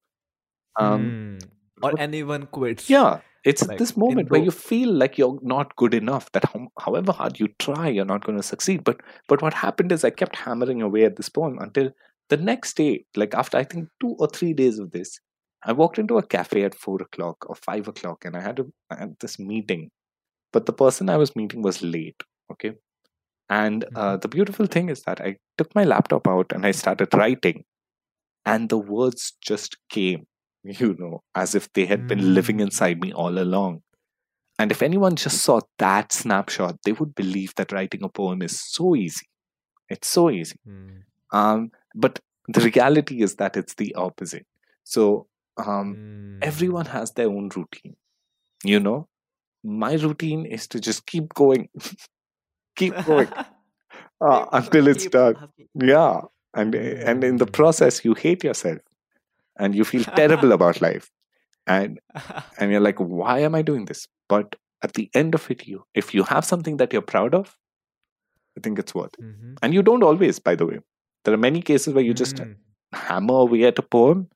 Um, 0.77 1.39
mm. 1.39 1.47
Or 1.81 1.93
anyone 1.97 2.47
quits. 2.47 2.89
Yeah. 2.89 3.19
It's 3.43 3.65
like 3.67 3.77
this 3.77 3.97
moment 3.97 4.31
where 4.31 4.41
you 4.41 4.51
feel 4.51 4.91
like 4.91 5.17
you're 5.17 5.37
not 5.41 5.75
good 5.75 5.93
enough, 5.93 6.31
that 6.31 6.45
however 6.79 7.11
hard 7.11 7.39
you 7.41 7.49
try, 7.59 7.89
you're 7.89 8.05
not 8.05 8.25
going 8.25 8.37
to 8.37 8.43
succeed. 8.43 8.85
But 8.85 9.01
but 9.27 9.41
what 9.41 9.53
happened 9.53 9.91
is 9.91 10.05
I 10.05 10.11
kept 10.11 10.37
hammering 10.37 10.81
away 10.81 11.03
at 11.03 11.17
this 11.17 11.27
poem 11.27 11.59
until 11.59 11.91
the 12.29 12.37
next 12.37 12.77
day, 12.77 13.05
like 13.15 13.33
after 13.33 13.57
I 13.57 13.65
think 13.65 13.89
two 13.99 14.15
or 14.17 14.27
three 14.27 14.53
days 14.53 14.79
of 14.79 14.91
this, 14.91 15.19
I 15.65 15.71
walked 15.71 15.97
into 15.97 16.17
a 16.17 16.25
cafe 16.25 16.63
at 16.63 16.75
four 16.75 17.01
o'clock 17.01 17.45
or 17.47 17.55
five 17.55 17.87
o'clock 17.87 18.25
and 18.25 18.35
I 18.35 18.41
had, 18.41 18.59
a, 18.59 18.65
I 18.89 18.99
had 18.99 19.15
this 19.19 19.39
meeting. 19.39 19.91
But 20.51 20.65
the 20.65 20.73
person 20.73 21.09
I 21.09 21.17
was 21.17 21.35
meeting 21.35 21.61
was 21.61 21.81
late. 21.81 22.21
Okay. 22.51 22.73
And 23.49 23.83
uh, 23.83 23.87
mm-hmm. 23.87 24.19
the 24.19 24.27
beautiful 24.27 24.65
thing 24.65 24.89
is 24.89 25.03
that 25.03 25.21
I 25.21 25.37
took 25.57 25.73
my 25.75 25.83
laptop 25.83 26.27
out 26.27 26.51
and 26.53 26.65
I 26.65 26.71
started 26.71 27.13
writing, 27.13 27.65
and 28.45 28.69
the 28.69 28.77
words 28.77 29.33
just 29.41 29.77
came 29.89 30.25
you 30.63 30.95
know, 30.97 31.23
as 31.35 31.55
if 31.55 31.71
they 31.73 31.85
had 31.85 32.07
been 32.07 32.33
living 32.33 32.57
mm. 32.57 32.61
inside 32.61 33.01
me 33.01 33.11
all 33.11 33.37
along. 33.37 33.81
And 34.59 34.71
if 34.71 34.81
anyone 34.81 35.15
just 35.15 35.39
saw 35.39 35.59
that 35.79 36.13
snapshot, 36.13 36.77
they 36.85 36.93
would 36.93 37.15
believe 37.15 37.53
that 37.55 37.71
writing 37.71 38.03
a 38.03 38.09
poem 38.09 38.41
is 38.41 38.61
so 38.61 38.95
easy. 38.95 39.27
It's 39.89 40.07
so 40.07 40.29
easy. 40.29 40.55
Mm. 40.67 41.01
Um, 41.31 41.71
but 41.95 42.19
the 42.47 42.61
reality 42.61 43.21
is 43.21 43.35
that 43.35 43.57
it's 43.57 43.73
the 43.75 43.93
opposite. 43.95 44.45
So 44.83 45.27
um, 45.57 45.95
mm. 45.95 46.37
everyone 46.41 46.85
has 46.85 47.11
their 47.11 47.27
own 47.27 47.49
routine. 47.55 47.95
You 48.63 48.79
know, 48.79 49.07
my 49.63 49.93
routine 49.93 50.45
is 50.45 50.67
to 50.69 50.79
just 50.79 51.05
keep 51.05 51.33
going, 51.33 51.69
keep 52.75 52.95
going 53.05 53.29
uh, 54.21 54.45
until 54.51 54.87
it's 54.87 55.07
done. 55.07 55.49
Yeah, 55.75 56.21
and 56.53 56.75
and 56.75 57.23
in 57.23 57.37
the 57.37 57.47
process, 57.47 58.05
you 58.05 58.13
hate 58.13 58.43
yourself 58.43 58.79
and 59.57 59.75
you 59.75 59.83
feel 59.83 60.03
terrible 60.03 60.51
about 60.57 60.81
life 60.81 61.09
and 61.67 61.99
and 62.59 62.71
you're 62.71 62.81
like 62.81 62.97
why 62.97 63.39
am 63.39 63.55
i 63.55 63.61
doing 63.61 63.85
this 63.85 64.07
but 64.27 64.55
at 64.81 64.93
the 64.93 65.09
end 65.13 65.33
of 65.33 65.49
it 65.49 65.67
you 65.67 65.83
if 65.93 66.13
you 66.13 66.23
have 66.23 66.45
something 66.45 66.77
that 66.77 66.91
you're 66.91 67.01
proud 67.01 67.33
of 67.33 67.57
i 68.57 68.61
think 68.61 68.79
it's 68.79 68.93
worth 68.93 69.13
it 69.19 69.25
mm-hmm. 69.25 69.53
and 69.61 69.73
you 69.73 69.81
don't 69.81 70.03
always 70.03 70.39
by 70.39 70.55
the 70.55 70.65
way 70.65 70.79
there 71.23 71.33
are 71.33 71.37
many 71.45 71.61
cases 71.61 71.93
where 71.93 72.03
you 72.03 72.13
just 72.13 72.35
mm. 72.35 72.55
hammer 72.93 73.35
away 73.35 73.63
at 73.63 73.79
a 73.79 73.81
poem 73.81 74.27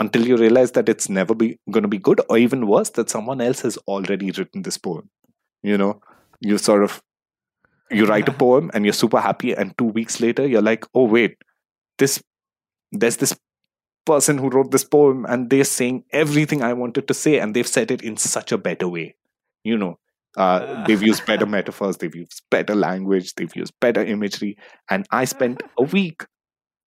until 0.00 0.26
you 0.26 0.36
realize 0.36 0.72
that 0.72 0.88
it's 0.88 1.08
never 1.08 1.34
be 1.34 1.58
going 1.70 1.82
to 1.82 1.88
be 1.88 1.98
good 1.98 2.20
or 2.28 2.38
even 2.38 2.66
worse 2.66 2.90
that 2.90 3.10
someone 3.10 3.40
else 3.40 3.60
has 3.60 3.76
already 3.88 4.30
written 4.32 4.62
this 4.62 4.78
poem 4.78 5.08
you 5.62 5.76
know 5.76 6.00
you 6.40 6.58
sort 6.58 6.82
of 6.82 7.02
you 7.90 8.06
write 8.06 8.28
a 8.28 8.32
poem 8.32 8.70
and 8.74 8.84
you're 8.84 8.92
super 8.92 9.20
happy 9.20 9.52
and 9.52 9.76
2 9.78 9.84
weeks 9.84 10.20
later 10.20 10.46
you're 10.46 10.62
like 10.62 10.84
oh 10.94 11.04
wait 11.04 11.36
this 11.98 12.22
there's 12.92 13.16
this 13.16 13.36
person 14.08 14.38
who 14.38 14.48
wrote 14.48 14.70
this 14.70 14.84
poem 14.84 15.26
and 15.28 15.50
they're 15.50 15.64
saying 15.64 16.02
everything 16.12 16.62
I 16.62 16.72
wanted 16.72 17.06
to 17.08 17.14
say 17.14 17.38
and 17.38 17.54
they've 17.54 17.66
said 17.76 17.90
it 17.90 18.02
in 18.02 18.16
such 18.16 18.52
a 18.52 18.58
better 18.58 18.88
way. 18.88 19.14
You 19.64 19.76
know, 19.76 19.98
uh, 20.36 20.86
they've 20.86 21.02
used 21.02 21.26
better 21.26 21.44
metaphors, 21.56 21.98
they've 21.98 22.14
used 22.14 22.42
better 22.50 22.74
language, 22.74 23.34
they've 23.34 23.54
used 23.54 23.74
better 23.80 24.02
imagery. 24.02 24.56
And 24.88 25.06
I 25.10 25.26
spent 25.26 25.62
a 25.78 25.82
week. 25.82 26.24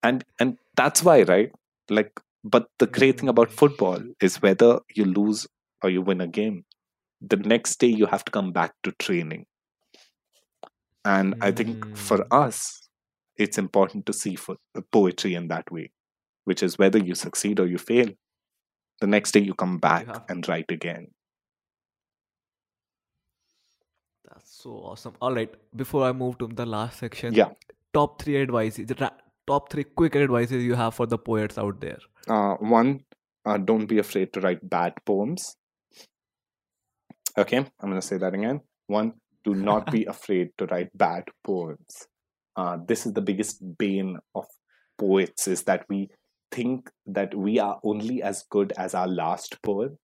And 0.02 0.24
and 0.40 0.58
that's 0.76 1.04
why, 1.04 1.22
right? 1.22 1.52
Like, 1.88 2.18
but 2.44 2.66
the 2.78 2.86
great 2.86 3.20
thing 3.20 3.28
about 3.28 3.52
football 3.52 4.00
is 4.20 4.42
whether 4.42 4.80
you 4.94 5.04
lose 5.04 5.46
or 5.82 5.90
you 5.90 6.02
win 6.02 6.20
a 6.20 6.26
game, 6.26 6.64
the 7.20 7.36
next 7.36 7.76
day 7.76 7.86
you 7.86 8.06
have 8.06 8.24
to 8.24 8.32
come 8.32 8.52
back 8.52 8.74
to 8.82 8.92
training. 8.92 9.46
And 11.04 11.34
I 11.40 11.50
think 11.50 11.96
for 11.96 12.18
hmm. 12.18 12.32
us, 12.32 12.88
it's 13.36 13.58
important 13.58 14.06
to 14.06 14.12
see 14.12 14.36
for, 14.36 14.56
poetry 14.92 15.34
in 15.34 15.48
that 15.48 15.70
way 15.72 15.90
which 16.44 16.62
is 16.62 16.78
whether 16.78 16.98
you 16.98 17.14
succeed 17.14 17.60
or 17.60 17.66
you 17.66 17.78
fail. 17.78 18.08
The 19.00 19.06
next 19.06 19.32
day 19.32 19.40
you 19.40 19.54
come 19.54 19.78
back 19.78 20.06
yeah. 20.06 20.20
and 20.28 20.46
write 20.48 20.70
again. 20.70 21.08
That's 24.28 24.62
so 24.62 24.70
awesome. 24.70 25.14
All 25.20 25.34
right, 25.34 25.52
before 25.76 26.04
I 26.04 26.12
move 26.12 26.38
to 26.38 26.46
the 26.46 26.64
last 26.64 26.98
section, 27.00 27.34
yeah, 27.34 27.50
top 27.92 28.22
three 28.22 28.40
advices, 28.40 28.86
top 29.52 29.70
three 29.70 29.84
quick 29.84 30.16
advices 30.16 30.64
you 30.64 30.74
have 30.74 30.94
for 30.94 31.06
the 31.06 31.18
poets 31.18 31.58
out 31.58 31.80
there. 31.80 31.98
Uh, 32.28 32.54
one, 32.76 33.00
uh, 33.44 33.58
don't 33.58 33.86
be 33.86 33.98
afraid 33.98 34.32
to 34.32 34.40
write 34.40 34.62
bad 34.76 34.94
poems. 35.04 35.56
Okay, 37.36 37.58
I'm 37.58 37.88
going 37.90 38.00
to 38.00 38.06
say 38.06 38.18
that 38.18 38.34
again. 38.34 38.60
One, 38.86 39.12
do 39.44 39.54
not 39.54 39.90
be 39.90 40.04
afraid 40.14 40.50
to 40.58 40.66
write 40.66 40.96
bad 40.96 41.24
poems. 41.44 42.06
Uh, 42.56 42.76
this 42.86 43.06
is 43.06 43.12
the 43.12 43.26
biggest 43.30 43.62
bane 43.78 44.18
of 44.34 44.46
poets 44.98 45.48
is 45.48 45.62
that 45.64 45.84
we 45.88 46.08
think 46.50 46.90
that 47.06 47.34
we 47.34 47.58
are 47.58 47.80
only 47.82 48.22
as 48.22 48.44
good 48.50 48.72
as 48.76 48.94
our 48.94 49.08
last 49.08 49.56
poem. 49.62 49.98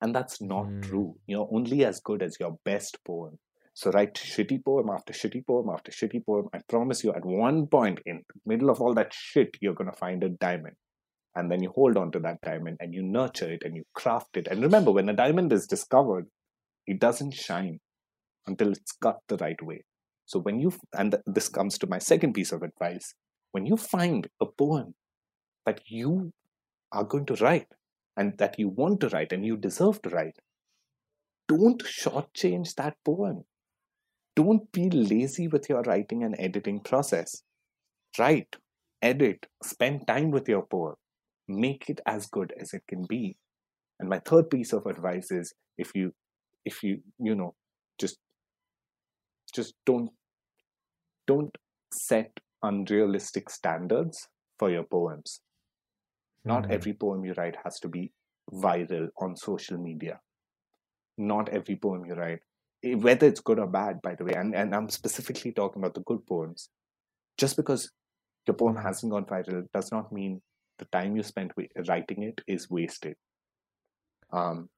And 0.00 0.14
that's 0.14 0.40
not 0.40 0.66
mm. 0.66 0.82
true. 0.82 1.16
You're 1.26 1.48
only 1.50 1.84
as 1.84 2.00
good 2.00 2.22
as 2.22 2.36
your 2.38 2.56
best 2.64 2.98
poem. 3.04 3.38
So 3.78 3.92
write 3.92 4.14
shitty 4.14 4.64
poem 4.64 4.90
after 4.90 5.12
shitty 5.12 5.46
poem 5.46 5.68
after 5.72 5.92
shitty 5.92 6.26
poem. 6.26 6.48
I 6.52 6.58
promise 6.68 7.04
you, 7.04 7.12
at 7.12 7.24
one 7.24 7.68
point 7.68 8.00
in 8.04 8.24
the 8.26 8.40
middle 8.44 8.70
of 8.70 8.80
all 8.80 8.92
that 8.94 9.14
shit, 9.14 9.56
you're 9.60 9.74
going 9.80 9.88
to 9.88 9.96
find 9.96 10.24
a 10.24 10.30
diamond. 10.30 10.74
And 11.36 11.48
then 11.48 11.62
you 11.62 11.70
hold 11.70 11.96
on 11.96 12.10
to 12.10 12.18
that 12.18 12.40
diamond 12.40 12.78
and 12.80 12.92
you 12.92 13.04
nurture 13.04 13.48
it 13.52 13.62
and 13.64 13.76
you 13.76 13.84
craft 13.94 14.36
it. 14.36 14.48
And 14.48 14.64
remember, 14.64 14.90
when 14.90 15.08
a 15.08 15.12
diamond 15.12 15.52
is 15.52 15.68
discovered, 15.68 16.26
it 16.88 16.98
doesn't 16.98 17.34
shine 17.34 17.78
until 18.48 18.72
it's 18.72 18.90
cut 19.00 19.18
the 19.28 19.36
right 19.36 19.62
way. 19.62 19.84
So 20.26 20.40
when 20.40 20.58
you, 20.58 20.72
and 20.94 21.14
this 21.24 21.48
comes 21.48 21.78
to 21.78 21.86
my 21.86 22.00
second 22.00 22.32
piece 22.32 22.50
of 22.50 22.64
advice, 22.64 23.14
when 23.52 23.64
you 23.64 23.76
find 23.76 24.26
a 24.40 24.46
poem 24.46 24.96
that 25.66 25.82
you 25.86 26.32
are 26.90 27.04
going 27.04 27.26
to 27.26 27.36
write 27.36 27.68
and 28.16 28.36
that 28.38 28.58
you 28.58 28.70
want 28.70 28.98
to 29.02 29.08
write 29.10 29.30
and 29.30 29.46
you 29.46 29.56
deserve 29.56 30.02
to 30.02 30.08
write. 30.08 30.34
Don't 31.46 31.80
shortchange 31.84 32.74
that 32.74 32.96
poem. 33.04 33.44
Don't 34.38 34.70
be 34.72 34.88
lazy 34.90 35.48
with 35.48 35.68
your 35.68 35.82
writing 35.82 36.22
and 36.22 36.36
editing 36.38 36.80
process. 36.80 37.42
Write, 38.18 38.56
edit, 39.02 39.46
spend 39.62 40.06
time 40.06 40.30
with 40.30 40.48
your 40.48 40.62
poem. 40.62 40.94
Make 41.48 41.88
it 41.88 42.00
as 42.06 42.26
good 42.26 42.52
as 42.60 42.72
it 42.72 42.82
can 42.88 43.04
be. 43.08 43.36
And 43.98 44.08
my 44.08 44.20
third 44.20 44.48
piece 44.50 44.72
of 44.72 44.86
advice 44.86 45.32
is 45.32 45.52
if 45.76 45.90
you 45.94 46.12
if 46.64 46.82
you 46.84 46.98
you 47.18 47.34
know 47.34 47.54
just 48.00 48.18
just 49.54 49.74
don't 49.86 50.10
don't 51.26 51.56
set 51.92 52.30
unrealistic 52.62 53.50
standards 53.50 54.28
for 54.58 54.70
your 54.70 54.84
poems 54.84 55.40
not 56.44 56.62
mm-hmm. 56.62 56.72
every 56.72 56.94
poem 56.94 57.24
you 57.24 57.34
write 57.36 57.56
has 57.64 57.78
to 57.80 57.88
be 57.88 58.10
viral 58.52 59.08
on 59.18 59.36
social 59.36 59.76
media. 59.76 60.20
Not 61.18 61.48
every 61.50 61.76
poem 61.76 62.04
you 62.06 62.14
write, 62.14 62.40
whether 62.82 63.26
it's 63.26 63.40
good 63.40 63.58
or 63.58 63.66
bad, 63.66 64.00
by 64.02 64.14
the 64.14 64.24
way, 64.24 64.34
and, 64.34 64.54
and 64.54 64.74
I'm 64.74 64.88
specifically 64.88 65.52
talking 65.52 65.82
about 65.82 65.94
the 65.94 66.02
good 66.02 66.26
poems. 66.26 66.68
Just 67.36 67.56
because 67.56 67.90
your 68.46 68.54
poem 68.54 68.76
hasn't 68.76 69.12
gone 69.12 69.24
viral 69.24 69.66
does 69.72 69.92
not 69.92 70.12
mean 70.12 70.40
the 70.78 70.86
time 70.86 71.16
you 71.16 71.22
spent 71.22 71.52
writing 71.88 72.22
it 72.22 72.40
is 72.46 72.70
wasted. 72.70 73.16
Um, 74.32 74.68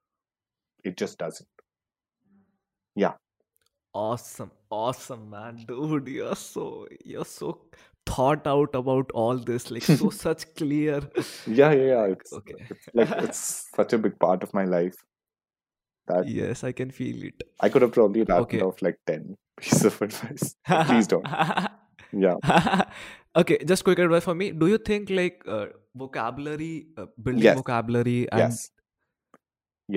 it 0.84 0.96
just 0.96 1.18
doesn't. 1.18 1.48
Yeah. 2.94 3.14
Awesome, 3.92 4.50
awesome, 4.70 5.30
man, 5.30 5.64
dude. 5.66 6.08
You're 6.08 6.36
so 6.36 6.86
you're 7.04 7.24
so 7.24 7.60
thought 8.06 8.46
out 8.46 8.74
about 8.74 9.10
all 9.12 9.36
this 9.36 9.70
like 9.70 9.82
so 9.82 10.10
such 10.24 10.54
clear 10.54 11.00
yeah 11.46 11.70
yeah 11.72 11.86
yeah 11.92 12.04
it's, 12.06 12.32
okay 12.32 12.54
it's 12.70 12.88
like 12.94 13.10
it's 13.10 13.68
such 13.74 13.92
a 13.92 13.98
big 13.98 14.18
part 14.18 14.42
of 14.42 14.52
my 14.54 14.64
life 14.64 14.96
that 16.10 16.28
yes 16.28 16.64
i 16.70 16.72
can 16.80 16.90
feel 16.98 17.22
it 17.30 17.42
i 17.60 17.68
could 17.68 17.82
have 17.86 17.92
probably 17.92 18.22
rattled 18.22 18.48
okay. 18.48 18.60
off 18.68 18.82
like 18.86 18.98
10 19.06 19.36
pieces 19.60 19.84
of 19.90 20.00
advice 20.08 20.56
please 20.90 21.06
don't 21.06 21.26
yeah 22.26 22.84
okay 23.42 23.58
just 23.72 23.84
quick 23.84 23.98
advice 24.06 24.24
for 24.30 24.34
me 24.42 24.50
do 24.64 24.68
you 24.72 24.78
think 24.90 25.10
like 25.20 25.42
uh, 25.46 25.66
vocabulary 25.94 26.86
uh, 26.96 27.06
building 27.22 27.42
yes. 27.50 27.56
vocabulary 27.62 28.20
and 28.32 28.40
yes 28.40 28.70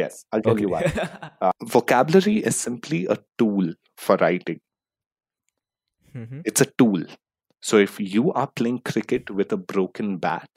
yes 0.02 0.26
i'll 0.32 0.42
tell 0.42 0.54
okay. 0.54 0.68
you 0.68 0.70
why 0.70 0.84
uh, 1.42 1.52
vocabulary 1.78 2.38
is 2.52 2.56
simply 2.68 3.06
a 3.16 3.18
tool 3.38 3.74
for 4.06 4.18
writing 4.18 4.60
mm-hmm. 6.16 6.42
it's 6.46 6.62
a 6.62 6.70
tool 6.84 7.04
so 7.64 7.78
if 7.78 7.98
you 7.98 8.34
are 8.34 8.48
playing 8.48 8.80
cricket 8.80 9.30
with 9.30 9.54
a 9.54 9.58
broken 9.58 10.18
bat, 10.18 10.50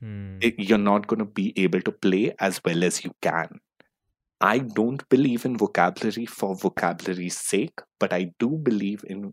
Hmm. 0.00 0.38
it- 0.42 0.58
you're 0.58 0.86
not 0.86 1.06
going 1.06 1.20
to 1.20 1.24
be 1.38 1.54
able 1.56 1.80
to 1.80 1.92
play 2.06 2.34
as 2.38 2.60
well 2.62 2.84
as 2.84 3.02
you 3.02 3.12
can. 3.22 3.60
I 4.40 4.58
don't 4.58 5.08
believe 5.08 5.44
in 5.44 5.56
vocabulary 5.56 6.26
for 6.26 6.54
vocabulary's 6.54 7.38
sake, 7.38 7.80
but 7.98 8.12
I 8.12 8.32
do 8.38 8.50
believe 8.50 9.02
in 9.06 9.32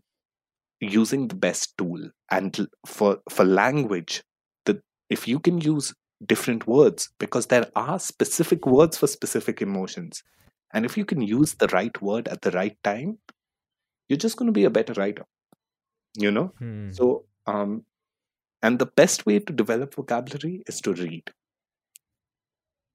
using 0.80 1.28
the 1.28 1.34
best 1.34 1.76
tool. 1.76 2.10
And 2.30 2.66
for 2.86 3.18
for 3.30 3.44
language, 3.44 4.22
that 4.64 4.80
if 5.10 5.28
you 5.28 5.40
can 5.40 5.60
use 5.60 5.94
different 6.24 6.66
words, 6.66 7.10
because 7.18 7.46
there 7.46 7.70
are 7.76 7.98
specific 7.98 8.66
words 8.66 8.96
for 8.96 9.06
specific 9.06 9.60
emotions, 9.60 10.22
and 10.72 10.84
if 10.84 10.96
you 10.96 11.04
can 11.04 11.20
use 11.20 11.54
the 11.54 11.68
right 11.68 12.00
word 12.00 12.28
at 12.28 12.42
the 12.42 12.50
right 12.52 12.76
time, 12.82 13.18
you're 14.08 14.16
just 14.16 14.36
going 14.36 14.46
to 14.46 14.52
be 14.52 14.64
a 14.64 14.70
better 14.70 14.94
writer. 14.94 15.24
You 16.16 16.30
know. 16.30 16.52
Hmm. 16.58 16.92
So, 16.92 17.24
um, 17.46 17.84
and 18.62 18.78
the 18.78 18.86
best 18.86 19.26
way 19.26 19.38
to 19.40 19.52
develop 19.52 19.94
vocabulary 19.94 20.62
is 20.66 20.80
to 20.82 20.94
read. 20.94 21.30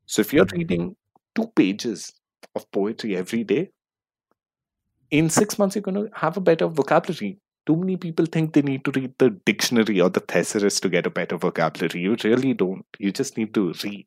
So, 0.08 0.22
if 0.22 0.34
you're 0.34 0.48
reading 0.52 0.96
two 1.36 1.48
pages 1.56 2.12
of 2.56 2.70
poetry 2.72 3.16
every 3.16 3.44
day, 3.44 3.70
in 5.12 5.30
six 5.30 5.58
months, 5.58 5.76
you're 5.76 5.82
going 5.82 5.96
to 5.96 6.10
have 6.14 6.38
a 6.38 6.42
better 6.42 6.68
vocabulary. 6.68 7.40
Too 7.66 7.76
many 7.76 7.98
people 7.98 8.26
think 8.26 8.54
they 8.54 8.62
need 8.62 8.86
to 8.86 8.92
read 8.92 9.14
the 9.18 9.32
dictionary 9.46 10.00
or 10.02 10.10
the 10.10 10.20
thesaurus 10.20 10.80
to 10.82 10.90
get 10.90 11.06
a 11.06 11.10
better 11.10 11.38
vocabulary. 11.38 12.02
You 12.02 12.16
really 12.24 12.54
don't. 12.54 12.86
You 13.00 13.12
just 13.12 13.38
need 13.38 13.54
to 13.56 13.74
read. 13.84 14.06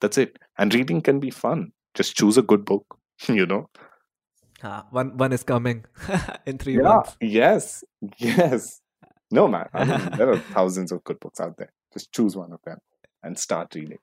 That's 0.00 0.18
it. 0.18 0.38
And 0.58 0.74
reading 0.74 1.00
can 1.02 1.20
be 1.20 1.30
fun. 1.30 1.72
Just 1.94 2.16
choose 2.16 2.36
a 2.36 2.42
good 2.42 2.64
book, 2.64 2.84
you 3.28 3.46
know? 3.46 3.68
Ah, 4.62 4.86
one 4.90 5.16
one 5.16 5.32
is 5.32 5.42
coming 5.42 5.84
in 6.46 6.58
three 6.58 6.76
Yeah. 6.76 6.82
months. 6.82 7.16
Yes. 7.20 7.84
Yes. 8.18 8.80
No, 9.30 9.48
man. 9.48 9.68
I 9.72 9.84
mean, 9.84 10.10
there 10.16 10.30
are 10.30 10.38
thousands 10.38 10.92
of 10.92 11.02
good 11.04 11.18
books 11.20 11.40
out 11.40 11.56
there. 11.56 11.72
Just 11.92 12.12
choose 12.12 12.36
one 12.36 12.52
of 12.52 12.60
them 12.64 12.78
and 13.22 13.38
start 13.38 13.74
reading. 13.74 13.98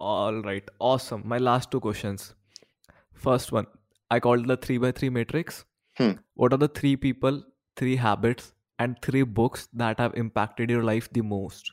All 0.00 0.40
right, 0.42 0.66
awesome. 0.78 1.22
My 1.28 1.36
last 1.38 1.70
two 1.70 1.80
questions. 1.80 2.34
First 3.14 3.52
one, 3.52 3.66
I 4.10 4.20
called 4.20 4.46
the 4.48 4.56
three 4.56 4.78
by 4.78 4.92
three 4.92 5.10
matrix. 5.10 5.64
Hmm. 5.96 6.16
What 6.34 6.52
are 6.52 6.58
the 6.58 6.68
three 6.68 6.96
people, 6.96 7.44
three 7.76 7.96
habits, 7.96 8.54
and 8.78 9.00
three 9.02 9.22
books 9.24 9.68
that 9.74 9.98
have 10.00 10.14
impacted 10.14 10.70
your 10.70 10.84
life 10.84 11.10
the 11.12 11.22
most? 11.22 11.72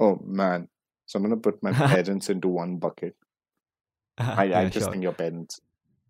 Oh, 0.00 0.16
man. 0.24 0.68
So 1.06 1.18
I'm 1.18 1.22
going 1.24 1.40
to 1.40 1.50
put 1.50 1.62
my 1.62 1.72
parents 1.86 2.28
into 2.28 2.48
one 2.48 2.78
bucket. 2.78 3.16
I, 4.36 4.52
Yeah, 4.54 4.62
I 4.62 4.66
just 4.66 4.90
sure. 4.90 4.90
think 4.90 5.02
your 5.02 5.12
parents, 5.14 5.60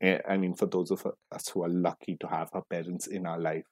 eh, 0.00 0.21
I 0.28 0.37
mean, 0.37 0.55
for 0.55 0.67
those 0.67 0.90
of 0.90 1.07
us 1.33 1.49
who 1.49 1.62
are 1.64 1.69
lucky 1.69 2.17
to 2.19 2.28
have 2.28 2.50
our 2.52 2.64
parents 2.64 3.07
in 3.07 3.26
our 3.26 3.38
life, 3.38 3.67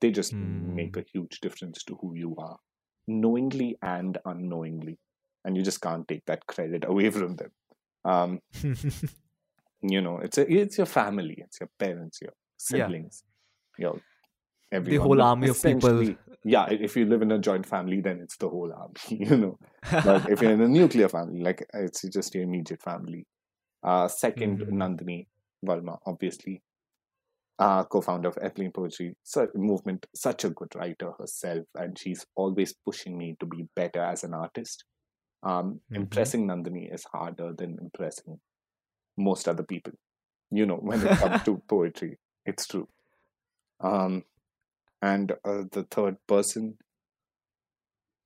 they 0.00 0.10
just 0.12 0.36
make 0.40 0.96
Hmm. 0.96 0.98
a 0.98 1.04
huge 1.12 1.40
difference 1.40 1.84
to 1.84 1.96
who 1.96 2.14
you 2.14 2.36
are, 2.38 2.58
knowingly 3.08 3.78
and 3.82 4.18
unknowingly. 4.24 4.98
And 5.46 5.56
you 5.56 5.62
just 5.62 5.80
can't 5.80 6.06
take 6.08 6.24
that 6.26 6.46
credit 6.46 6.84
away 6.84 7.08
from 7.16 7.36
them. 7.36 7.50
Um, 8.04 8.40
you 9.82 10.00
know, 10.00 10.18
it's 10.18 10.38
a, 10.38 10.52
it's 10.52 10.76
your 10.76 10.86
family, 10.86 11.36
it's 11.38 11.60
your 11.60 11.70
parents, 11.78 12.18
your 12.20 12.32
Yeah. 12.70 12.84
siblings, 12.86 13.22
your 13.78 14.00
the 14.72 14.96
whole 14.96 15.22
army 15.22 15.48
of 15.48 15.62
people. 15.62 16.16
Yeah, 16.44 16.66
if 16.68 16.96
you 16.96 17.06
live 17.06 17.22
in 17.22 17.30
a 17.32 17.38
joint 17.38 17.64
family, 17.66 18.00
then 18.00 18.20
it's 18.20 18.36
the 18.36 18.48
whole 18.48 18.72
army, 18.72 18.94
you 19.30 19.36
know. 19.36 19.58
But 20.04 20.28
if 20.28 20.42
you're 20.42 20.52
in 20.52 20.60
a 20.60 20.68
nuclear 20.68 21.08
family, 21.08 21.40
like 21.40 21.64
it's 21.74 22.02
just 22.02 22.34
your 22.34 22.44
immediate 22.44 22.82
family. 22.82 23.24
Uh, 23.82 24.08
2nd 24.08 24.58
Mhm. 24.58 24.72
Nandini 24.80 25.26
Varma, 25.64 25.98
obviously, 26.06 26.62
uh, 27.58 27.84
co-founder 27.84 28.28
of 28.28 28.38
Airplane 28.42 28.72
Poetry 28.72 29.14
su- 29.22 29.48
movement, 29.54 30.06
such 30.14 30.44
a 30.44 30.50
good 30.50 30.74
writer 30.74 31.12
herself, 31.18 31.64
and 31.76 31.96
she's 31.98 32.26
always 32.34 32.74
pushing 32.84 33.16
me 33.16 33.36
to 33.40 33.46
be 33.46 33.64
better 33.76 34.00
as 34.02 34.24
an 34.24 34.34
artist. 34.34 34.84
Um, 35.42 35.80
Mhm. 35.90 35.96
Impressing 35.96 36.46
Nandini 36.46 36.92
is 36.92 37.04
harder 37.04 37.52
than 37.52 37.78
impressing 37.80 38.40
most 39.16 39.48
other 39.48 39.62
people. 39.64 39.92
You 40.50 40.66
know, 40.66 40.76
when 40.76 41.02
it 41.02 41.16
comes 41.18 41.42
to 41.44 41.58
poetry, 41.68 42.18
it's 42.44 42.66
true. 42.66 42.88
Um, 43.80 44.24
and 45.02 45.32
uh, 45.44 45.64
the 45.70 45.84
third 45.90 46.16
person, 46.26 46.78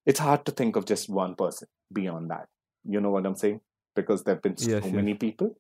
it's 0.07 0.19
hard 0.19 0.45
to 0.47 0.53
think 0.53 0.77
of 0.77 0.85
just 0.87 1.09
one 1.09 1.35
person 1.35 1.69
beyond 1.93 2.31
that. 2.31 2.49
You 2.85 3.01
know 3.01 3.11
what 3.11 3.27
I'm 3.27 3.35
saying? 3.35 3.61
Because 3.95 4.23
there 4.25 4.35
have 4.35 4.43
been 4.43 4.57
so 4.57 4.71
Yes, 4.71 4.85
yes. 4.85 4.95
many 4.95 5.15
people 5.15 5.57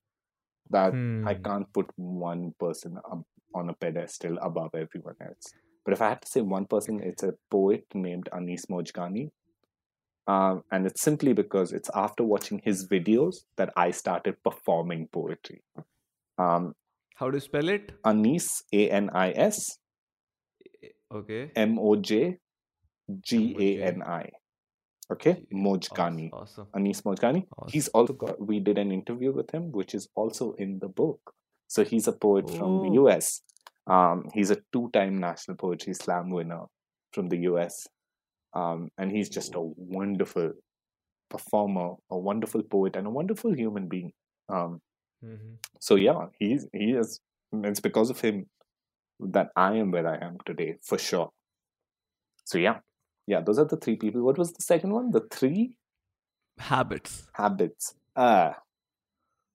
that 0.70 0.92
I 1.24 1.34
Hmm. 1.34 1.42
can't 1.44 1.72
put 1.72 1.90
one 1.96 2.54
person 2.58 2.98
on 3.54 3.68
a 3.68 3.74
pedestal 3.74 4.38
above 4.40 4.74
everyone 4.74 5.16
else. 5.20 5.52
But 5.84 5.94
if 5.94 6.02
I 6.02 6.10
had 6.10 6.22
to 6.22 6.28
say 6.28 6.40
one 6.40 6.66
person, 6.66 7.00
it's 7.02 7.22
a 7.22 7.34
poet 7.50 7.84
named 7.94 8.28
Anis 8.32 8.66
Mojgani. 8.66 9.30
Um, 10.26 10.62
and 10.70 10.86
it's 10.86 11.02
simply 11.02 11.32
because 11.32 11.72
it's 11.72 11.90
after 11.94 12.22
watching 12.22 12.60
his 12.62 12.86
videos 12.88 13.36
that 13.56 13.72
I 13.76 13.90
started 13.90 14.36
performing 14.44 15.08
poetry. 15.12 15.62
Um, 16.38 16.74
How 17.16 17.30
do 17.30 17.36
you 17.36 17.40
spell 17.40 17.68
it? 17.68 17.92
Anis, 18.04 18.62
A 18.72 18.88
N 18.90 19.10
I 19.12 19.32
S, 19.32 19.58
Okay. 21.12 21.50
M 21.56 21.78
O 21.78 21.96
J 21.96 22.38
G 23.20 23.56
A 23.58 23.82
N 23.88 24.02
I. 24.02 24.30
Okay, 25.12 25.42
Mojgani. 25.52 26.30
Awesome. 26.32 26.68
Anis 26.72 27.02
Mojgani. 27.02 27.46
He's 27.68 27.88
also 27.88 28.12
got, 28.12 28.40
we 28.40 28.60
did 28.60 28.78
an 28.78 28.92
interview 28.92 29.32
with 29.32 29.50
him, 29.50 29.72
which 29.72 29.92
is 29.92 30.08
also 30.14 30.52
in 30.52 30.78
the 30.78 30.86
book. 30.88 31.34
So 31.66 31.82
he's 31.84 32.06
a 32.06 32.12
poet 32.12 32.48
from 32.48 32.80
the 32.82 32.90
Oh. 33.00 33.06
US. 33.08 33.42
Um, 33.88 34.28
he's 34.32 34.50
a 34.52 34.58
two 34.72 34.88
time 34.92 35.18
National 35.18 35.56
Poetry 35.56 35.94
Slam 35.94 36.30
winner 36.30 36.66
from 37.12 37.28
the 37.28 37.38
US. 37.50 37.88
Um, 38.54 38.90
and 38.98 39.10
he's 39.12 39.28
just 39.28 39.54
a 39.54 39.60
wonderful 39.60 40.52
performer, 41.30 41.94
a 42.10 42.18
wonderful 42.18 42.62
poet, 42.62 42.96
and 42.96 43.06
a 43.06 43.10
wonderful 43.10 43.54
human 43.54 43.88
being. 43.88 44.12
Um, 44.48 44.80
Mhm. 45.24 45.58
so 45.80 45.96
yeah, 45.96 46.26
he's 46.38 46.66
he 46.72 46.92
is. 46.92 47.20
It's 47.52 47.80
because 47.80 48.10
of 48.10 48.20
him 48.20 48.48
that 49.20 49.50
I 49.56 49.74
am 49.76 49.90
where 49.90 50.06
I 50.08 50.16
am 50.24 50.38
today, 50.46 50.78
for 50.82 50.98
sure. 50.98 51.30
So 52.44 52.58
yeah, 52.58 52.80
yeah, 53.26 53.40
those 53.40 53.58
are 53.58 53.64
the 53.66 53.76
three 53.76 53.96
people. 53.96 54.22
What 54.22 54.38
was 54.38 54.52
the 54.52 54.62
second 54.62 54.92
one? 54.92 55.10
The 55.10 55.26
three 55.30 55.76
Habits. 56.58 57.26
habits. 57.34 57.94
Uh 58.16 58.52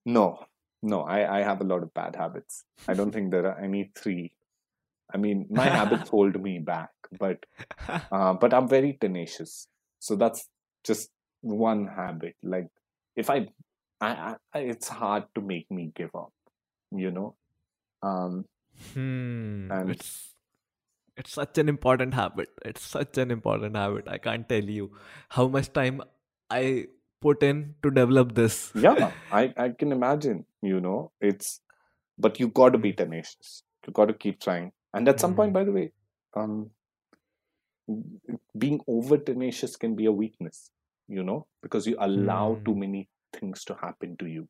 no, 0.04 0.44
no. 0.82 1.02
I 1.02 1.38
I 1.38 1.42
have 1.42 1.60
a 1.60 1.64
lot 1.64 1.82
of 1.82 1.92
bad 1.94 2.16
habits. 2.16 2.64
I 2.88 2.94
don't 2.94 3.12
think 3.12 3.30
there 3.30 3.46
are 3.46 3.58
any 3.58 3.90
three. 3.94 4.32
I 5.12 5.18
mean, 5.18 5.46
my 5.50 5.64
habits 5.80 6.08
hold 6.10 6.40
me 6.40 6.58
back, 6.58 6.90
but 7.18 7.38
uh, 8.12 8.34
but 8.34 8.52
I'm 8.54 8.68
very 8.68 8.96
tenacious. 9.00 9.68
So 9.98 10.16
that's 10.16 10.48
just 10.84 11.10
one 11.42 11.86
habit. 11.86 12.36
Like 12.42 12.68
if 13.16 13.30
I, 13.30 13.48
I, 14.00 14.36
I, 14.52 14.58
it's 14.58 14.88
hard 14.88 15.24
to 15.34 15.40
make 15.40 15.70
me 15.70 15.92
give 15.94 16.10
up. 16.14 16.32
You 16.92 17.10
know, 17.10 17.34
um, 18.02 18.44
Hmm. 18.94 19.70
And- 19.72 19.90
It's 19.90 20.32
it's 21.16 21.32
such 21.32 21.56
an 21.58 21.68
important 21.70 22.12
habit. 22.12 22.48
It's 22.64 22.82
such 22.82 23.16
an 23.16 23.30
important 23.30 23.74
habit. 23.74 24.06
I 24.06 24.18
can't 24.18 24.46
tell 24.48 24.62
you 24.62 24.90
how 25.30 25.46
much 25.48 25.72
time 25.72 26.02
I 26.50 26.88
put 27.22 27.42
in 27.42 27.74
to 27.82 27.90
develop 27.90 28.34
this. 28.34 28.70
yeah, 28.74 29.10
I 29.32 29.52
I 29.56 29.70
can 29.70 29.92
imagine. 29.92 30.44
You 30.62 30.80
know, 30.80 31.12
it's, 31.20 31.60
but 32.18 32.38
you 32.38 32.48
got 32.48 32.74
to 32.74 32.78
be 32.78 32.92
tenacious. 32.92 33.62
You 33.86 33.92
got 33.94 34.06
to 34.06 34.14
keep 34.14 34.40
trying. 34.40 34.72
And 34.92 35.08
at 35.08 35.18
some 35.20 35.34
point, 35.34 35.50
Mhm. 35.52 35.54
by 35.54 35.64
the 35.64 35.72
way, 35.72 35.92
um, 36.34 36.70
being 38.58 38.80
over 38.86 39.18
tenacious 39.18 39.76
can 39.76 39.94
be 39.94 40.06
a 40.06 40.12
weakness. 40.12 40.70
You 41.08 41.22
know, 41.22 41.46
because 41.62 41.86
you 41.86 41.96
allow 42.00 42.60
too 42.64 42.74
Hmm. 42.74 42.80
many 42.80 43.08
things 43.32 43.64
to 43.66 43.74
happen 43.74 44.16
to 44.18 44.26
you, 44.26 44.48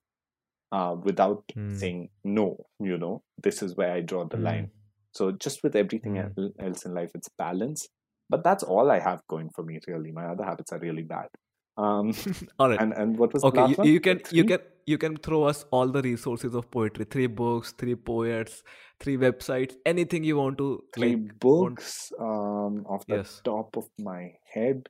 uh, 0.72 0.96
without 1.02 1.52
Hmm. 1.54 1.68
saying 1.68 2.10
no. 2.24 2.66
You 2.80 2.98
know, 2.98 3.22
this 3.42 3.62
is 3.62 3.76
where 3.76 3.92
I 3.92 4.00
draw 4.00 4.24
the 4.26 4.38
line. 4.38 4.70
So 5.12 5.32
just 5.32 5.62
with 5.62 5.76
everything 5.76 6.18
Mm. 6.18 6.52
else 6.60 6.84
in 6.86 6.94
life, 6.94 7.10
it's 7.14 7.28
balance. 7.38 7.88
But 8.28 8.42
that's 8.44 8.62
all 8.64 8.90
I 8.90 9.00
have 9.00 9.26
going 9.28 9.50
for 9.50 9.64
me, 9.64 9.80
really. 9.86 10.12
My 10.12 10.26
other 10.26 10.44
habits 10.44 10.72
are 10.72 10.78
really 10.78 11.02
bad. 11.02 11.28
Um, 11.76 12.12
All 12.58 12.70
right. 12.70 12.80
and 12.80 12.92
and 12.94 13.18
what 13.18 13.32
was 13.34 13.42
the 13.42 13.48
okay, 13.48 13.66
you, 13.84 13.92
you 13.94 14.00
can 14.00 14.20
you 14.30 14.44
can 14.44 14.60
you 14.86 14.98
can 14.98 15.16
throw 15.16 15.42
us 15.44 15.64
all 15.70 15.88
the 15.88 16.00
resources 16.02 16.54
of 16.54 16.70
poetry. 16.70 17.04
Three 17.04 17.26
books, 17.26 17.72
three 17.76 17.94
poets, 17.96 18.62
three 19.00 19.16
websites, 19.16 19.74
anything 19.84 20.24
you 20.24 20.36
want 20.36 20.58
to 20.58 20.82
three 20.94 21.16
like, 21.16 21.18
want- 21.18 21.40
books 21.40 22.12
um, 22.20 22.84
off 22.86 23.04
the 23.06 23.16
Yes. 23.16 23.40
top 23.44 23.76
of 23.76 23.84
my 23.98 24.30
head. 24.52 24.88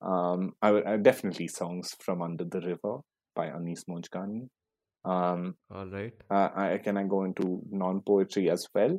Um, 0.00 0.52
I, 0.62 0.82
I 0.94 0.96
definitely 0.96 1.48
songs 1.48 1.90
from 2.00 2.22
Under 2.22 2.44
the 2.44 2.60
River 2.60 2.98
by 3.36 3.46
Anis 3.48 3.84
Mojgani. 3.88 4.48
Um, 5.04 5.54
All 5.70 5.86
right. 5.86 6.12
uh, 6.30 6.48
I, 6.54 6.78
can 6.78 6.96
I 6.96 7.04
go 7.04 7.24
into 7.24 7.60
non 7.70 8.00
poetry 8.00 8.48
as 8.50 8.66
well? 8.74 8.98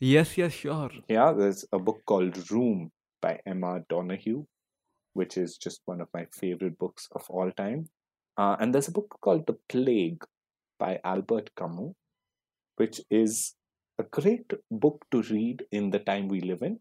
Yes, 0.00 0.36
yes, 0.38 0.52
sure. 0.52 0.90
Yeah, 1.08 1.32
there's 1.32 1.64
a 1.72 1.78
book 1.78 2.00
called 2.06 2.50
Room 2.50 2.90
by 3.20 3.38
Emma 3.46 3.80
Donoghue, 3.88 4.44
which 5.14 5.36
is 5.36 5.56
just 5.56 5.80
one 5.86 6.00
of 6.00 6.08
my 6.14 6.26
favorite 6.32 6.78
books 6.78 7.08
of 7.12 7.24
all 7.28 7.50
time. 7.50 7.88
Uh, 8.36 8.56
and 8.60 8.74
there's 8.74 8.88
a 8.88 8.92
book 8.92 9.16
called 9.20 9.46
The 9.46 9.56
Plague 9.68 10.22
by 10.78 11.00
Albert 11.04 11.50
Camus, 11.56 11.94
which 12.76 13.00
is 13.10 13.54
a 13.98 14.02
great 14.02 14.52
book 14.70 15.04
to 15.12 15.22
read 15.22 15.64
in 15.72 15.90
the 15.90 16.00
time 16.00 16.28
we 16.28 16.40
live 16.40 16.62
in. 16.62 16.78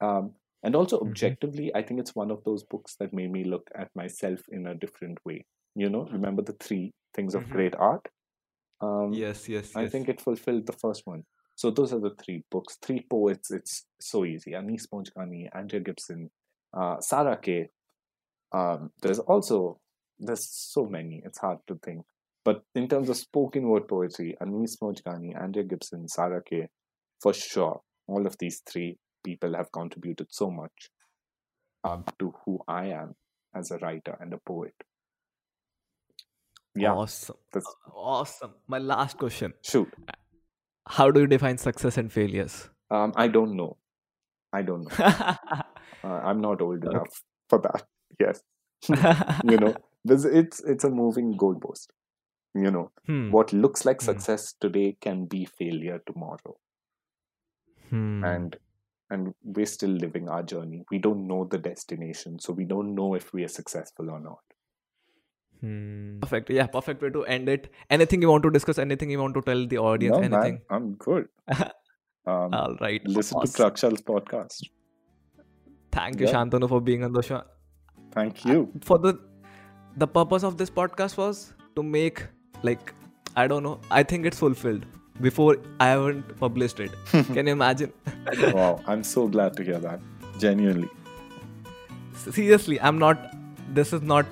Um, 0.00 0.34
And 0.64 0.74
also, 0.74 0.96
mm-hmm. 0.96 1.08
objectively, 1.08 1.70
I 1.74 1.82
think 1.82 2.00
it's 2.00 2.14
one 2.16 2.30
of 2.30 2.42
those 2.44 2.64
books 2.64 2.96
that 2.98 3.12
made 3.12 3.30
me 3.30 3.44
look 3.44 3.68
at 3.74 3.90
myself 3.94 4.40
in 4.48 4.66
a 4.66 4.74
different 4.74 5.18
way. 5.26 5.44
You 5.76 5.90
know, 5.90 6.08
remember 6.10 6.42
the 6.42 6.56
three 6.58 6.94
things 7.12 7.34
of 7.34 7.42
mm-hmm. 7.42 7.52
great 7.52 7.74
art? 7.76 8.08
Um, 8.80 9.12
yes, 9.12 9.46
yes, 9.46 9.76
I 9.76 9.82
yes. 9.82 9.92
think 9.92 10.08
it 10.08 10.22
fulfilled 10.22 10.64
the 10.66 10.78
first 10.84 11.02
one. 11.04 11.24
So 11.54 11.70
those 11.70 11.92
are 11.92 12.00
the 12.00 12.14
three 12.22 12.44
books. 12.50 12.78
Three 12.80 13.04
poets. 13.10 13.50
It's 13.50 13.84
so 14.00 14.24
easy. 14.24 14.54
Anis 14.54 14.86
Mojgani, 14.86 15.48
Andrea 15.52 15.82
Gibson, 15.82 16.30
uh, 16.76 17.00
Sarah 17.00 17.36
Kay. 17.36 17.68
Um, 18.52 18.90
there's 19.02 19.18
also 19.18 19.80
there's 20.18 20.46
so 20.48 20.86
many. 20.86 21.22
It's 21.24 21.38
hard 21.38 21.58
to 21.68 21.78
think. 21.82 22.04
But 22.44 22.62
in 22.74 22.88
terms 22.88 23.08
of 23.08 23.16
spoken 23.16 23.68
word 23.68 23.88
poetry, 23.88 24.36
Anis 24.40 24.76
Mojgani, 24.76 25.40
Andrea 25.40 25.64
Gibson, 25.64 26.06
Sarah 26.08 26.42
Kay, 26.42 26.68
for 27.22 27.32
sure, 27.32 27.80
all 28.06 28.26
of 28.26 28.36
these 28.38 28.62
three 28.70 28.98
people 29.24 29.54
have 29.56 29.72
contributed 29.72 30.26
so 30.30 30.50
much 30.50 30.90
um, 31.84 32.04
to 32.18 32.34
who 32.44 32.60
I 32.68 32.88
am 32.88 33.14
as 33.54 33.70
a 33.70 33.78
writer 33.78 34.16
and 34.20 34.34
a 34.34 34.38
poet. 34.46 34.74
Yeah. 36.76 36.92
Awesome. 36.92 37.36
That's... 37.52 37.72
Awesome. 37.94 38.54
My 38.66 38.78
last 38.78 39.16
question. 39.16 39.54
Shoot. 39.62 39.88
How 40.86 41.10
do 41.10 41.20
you 41.20 41.26
define 41.26 41.56
success 41.56 41.96
and 41.96 42.12
failures? 42.12 42.68
Um, 42.90 43.12
I 43.16 43.28
don't 43.28 43.56
know. 43.56 43.78
I 44.54 44.62
don't 44.62 44.84
know. 44.84 45.04
uh, 45.04 46.20
I'm 46.28 46.40
not 46.40 46.60
old 46.62 46.84
okay. 46.84 46.96
enough 46.96 47.22
for 47.48 47.60
that. 47.60 47.84
Yes. 48.20 48.42
you 49.44 49.56
know, 49.58 49.74
it's 50.04 50.60
it's 50.60 50.84
a 50.84 50.90
moving 50.90 51.36
goalpost. 51.36 51.88
You 52.54 52.70
know, 52.70 52.92
hmm. 53.06 53.32
what 53.32 53.52
looks 53.52 53.84
like 53.84 54.00
hmm. 54.00 54.04
success 54.04 54.54
today 54.60 54.96
can 55.00 55.24
be 55.24 55.46
failure 55.46 56.00
tomorrow. 56.06 56.56
Hmm. 57.90 58.22
And 58.22 58.56
and 59.10 59.34
we're 59.42 59.66
still 59.66 59.90
living 59.90 60.28
our 60.28 60.44
journey. 60.44 60.84
We 60.92 60.98
don't 60.98 61.26
know 61.26 61.48
the 61.50 61.58
destination, 61.58 62.38
so 62.38 62.52
we 62.52 62.64
don't 62.64 62.94
know 62.94 63.14
if 63.14 63.32
we 63.32 63.42
are 63.42 63.54
successful 63.56 64.10
or 64.10 64.20
not. 64.20 64.44
Hmm. 65.60 66.20
Perfect. 66.20 66.50
Yeah, 66.50 66.68
perfect 66.68 67.02
way 67.02 67.10
to 67.10 67.24
end 67.24 67.48
it. 67.48 67.72
Anything 67.90 68.22
you 68.22 68.28
want 68.28 68.44
to 68.44 68.50
discuss? 68.50 68.78
Anything 68.78 69.10
you 69.10 69.18
want 69.18 69.34
to 69.34 69.42
tell 69.42 69.66
the 69.66 69.78
audience? 69.78 70.16
No, 70.18 70.22
anything? 70.22 70.60
Man, 70.70 70.78
I'm 70.78 70.94
good. 70.94 71.26
Um, 72.26 72.54
All 72.54 72.76
right. 72.80 73.06
Listen 73.06 73.38
awesome. 73.38 73.52
to 73.52 73.62
Prakshal's 73.62 74.00
podcast. 74.00 74.62
Thank 75.92 76.20
you, 76.20 76.26
yeah. 76.26 76.32
Shantanu, 76.32 76.68
for 76.68 76.80
being 76.80 77.04
on 77.04 77.12
the 77.12 77.22
show. 77.22 77.42
Thank 78.12 78.44
you. 78.44 78.70
For 78.82 78.98
the 78.98 79.18
the 79.96 80.06
purpose 80.06 80.42
of 80.42 80.56
this 80.56 80.70
podcast 80.70 81.16
was 81.16 81.52
to 81.76 81.82
make 81.82 82.22
like 82.62 82.94
I 83.36 83.46
don't 83.46 83.62
know. 83.62 83.80
I 83.90 84.02
think 84.02 84.26
it's 84.26 84.38
fulfilled 84.38 84.86
before 85.20 85.56
I 85.80 85.88
haven't 85.88 86.36
published 86.38 86.80
it. 86.80 86.92
Can 87.10 87.46
you 87.46 87.52
imagine? 87.52 87.92
wow, 88.52 88.80
I'm 88.86 89.04
so 89.04 89.28
glad 89.28 89.56
to 89.58 89.64
hear 89.64 89.78
that. 89.78 90.00
Genuinely. 90.38 90.88
Seriously, 92.14 92.80
I'm 92.80 92.98
not. 92.98 93.18
This 93.74 93.92
is 93.92 94.02
not 94.02 94.26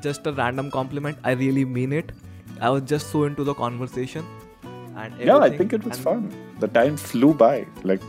just 0.00 0.26
a 0.26 0.32
random 0.32 0.70
compliment. 0.70 1.18
I 1.22 1.32
really 1.32 1.64
mean 1.64 1.92
it. 1.92 2.12
I 2.60 2.70
was 2.70 2.82
just 2.82 3.10
so 3.10 3.24
into 3.24 3.44
the 3.44 3.54
conversation. 3.54 4.24
And 4.96 5.18
yeah, 5.18 5.38
I 5.38 5.56
think 5.56 5.72
it 5.72 5.84
was 5.84 5.98
fun. 5.98 6.30
The 6.60 6.68
time 6.68 6.96
flew 6.96 7.34
by. 7.34 7.66
Like, 7.82 8.02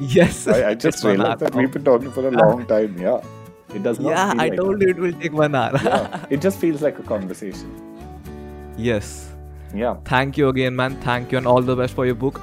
yes, 0.00 0.46
I, 0.46 0.70
I 0.70 0.74
just 0.74 1.04
realized 1.04 1.40
that 1.40 1.54
we've 1.54 1.70
been 1.70 1.84
talking 1.84 2.10
for 2.10 2.26
a 2.26 2.30
long 2.30 2.64
time. 2.66 2.96
Yeah, 2.98 3.20
it 3.74 3.82
does 3.82 3.98
not. 3.98 4.10
Yeah, 4.10 4.32
I 4.32 4.48
like 4.48 4.56
told 4.56 4.82
you 4.82 4.88
it 4.88 4.96
will 4.96 5.12
take 5.12 5.32
one 5.32 5.54
hour. 5.54 5.72
yeah, 5.84 6.26
it 6.30 6.40
just 6.40 6.58
feels 6.58 6.82
like 6.82 6.98
a 6.98 7.02
conversation. 7.02 7.74
Yes. 8.76 9.32
Yeah. 9.74 9.96
Thank 10.04 10.38
you 10.38 10.48
again, 10.48 10.76
man. 10.76 11.00
Thank 11.02 11.32
you, 11.32 11.38
and 11.38 11.46
all 11.46 11.60
the 11.60 11.76
best 11.76 11.94
for 11.94 12.06
your 12.06 12.14
book. 12.14 12.40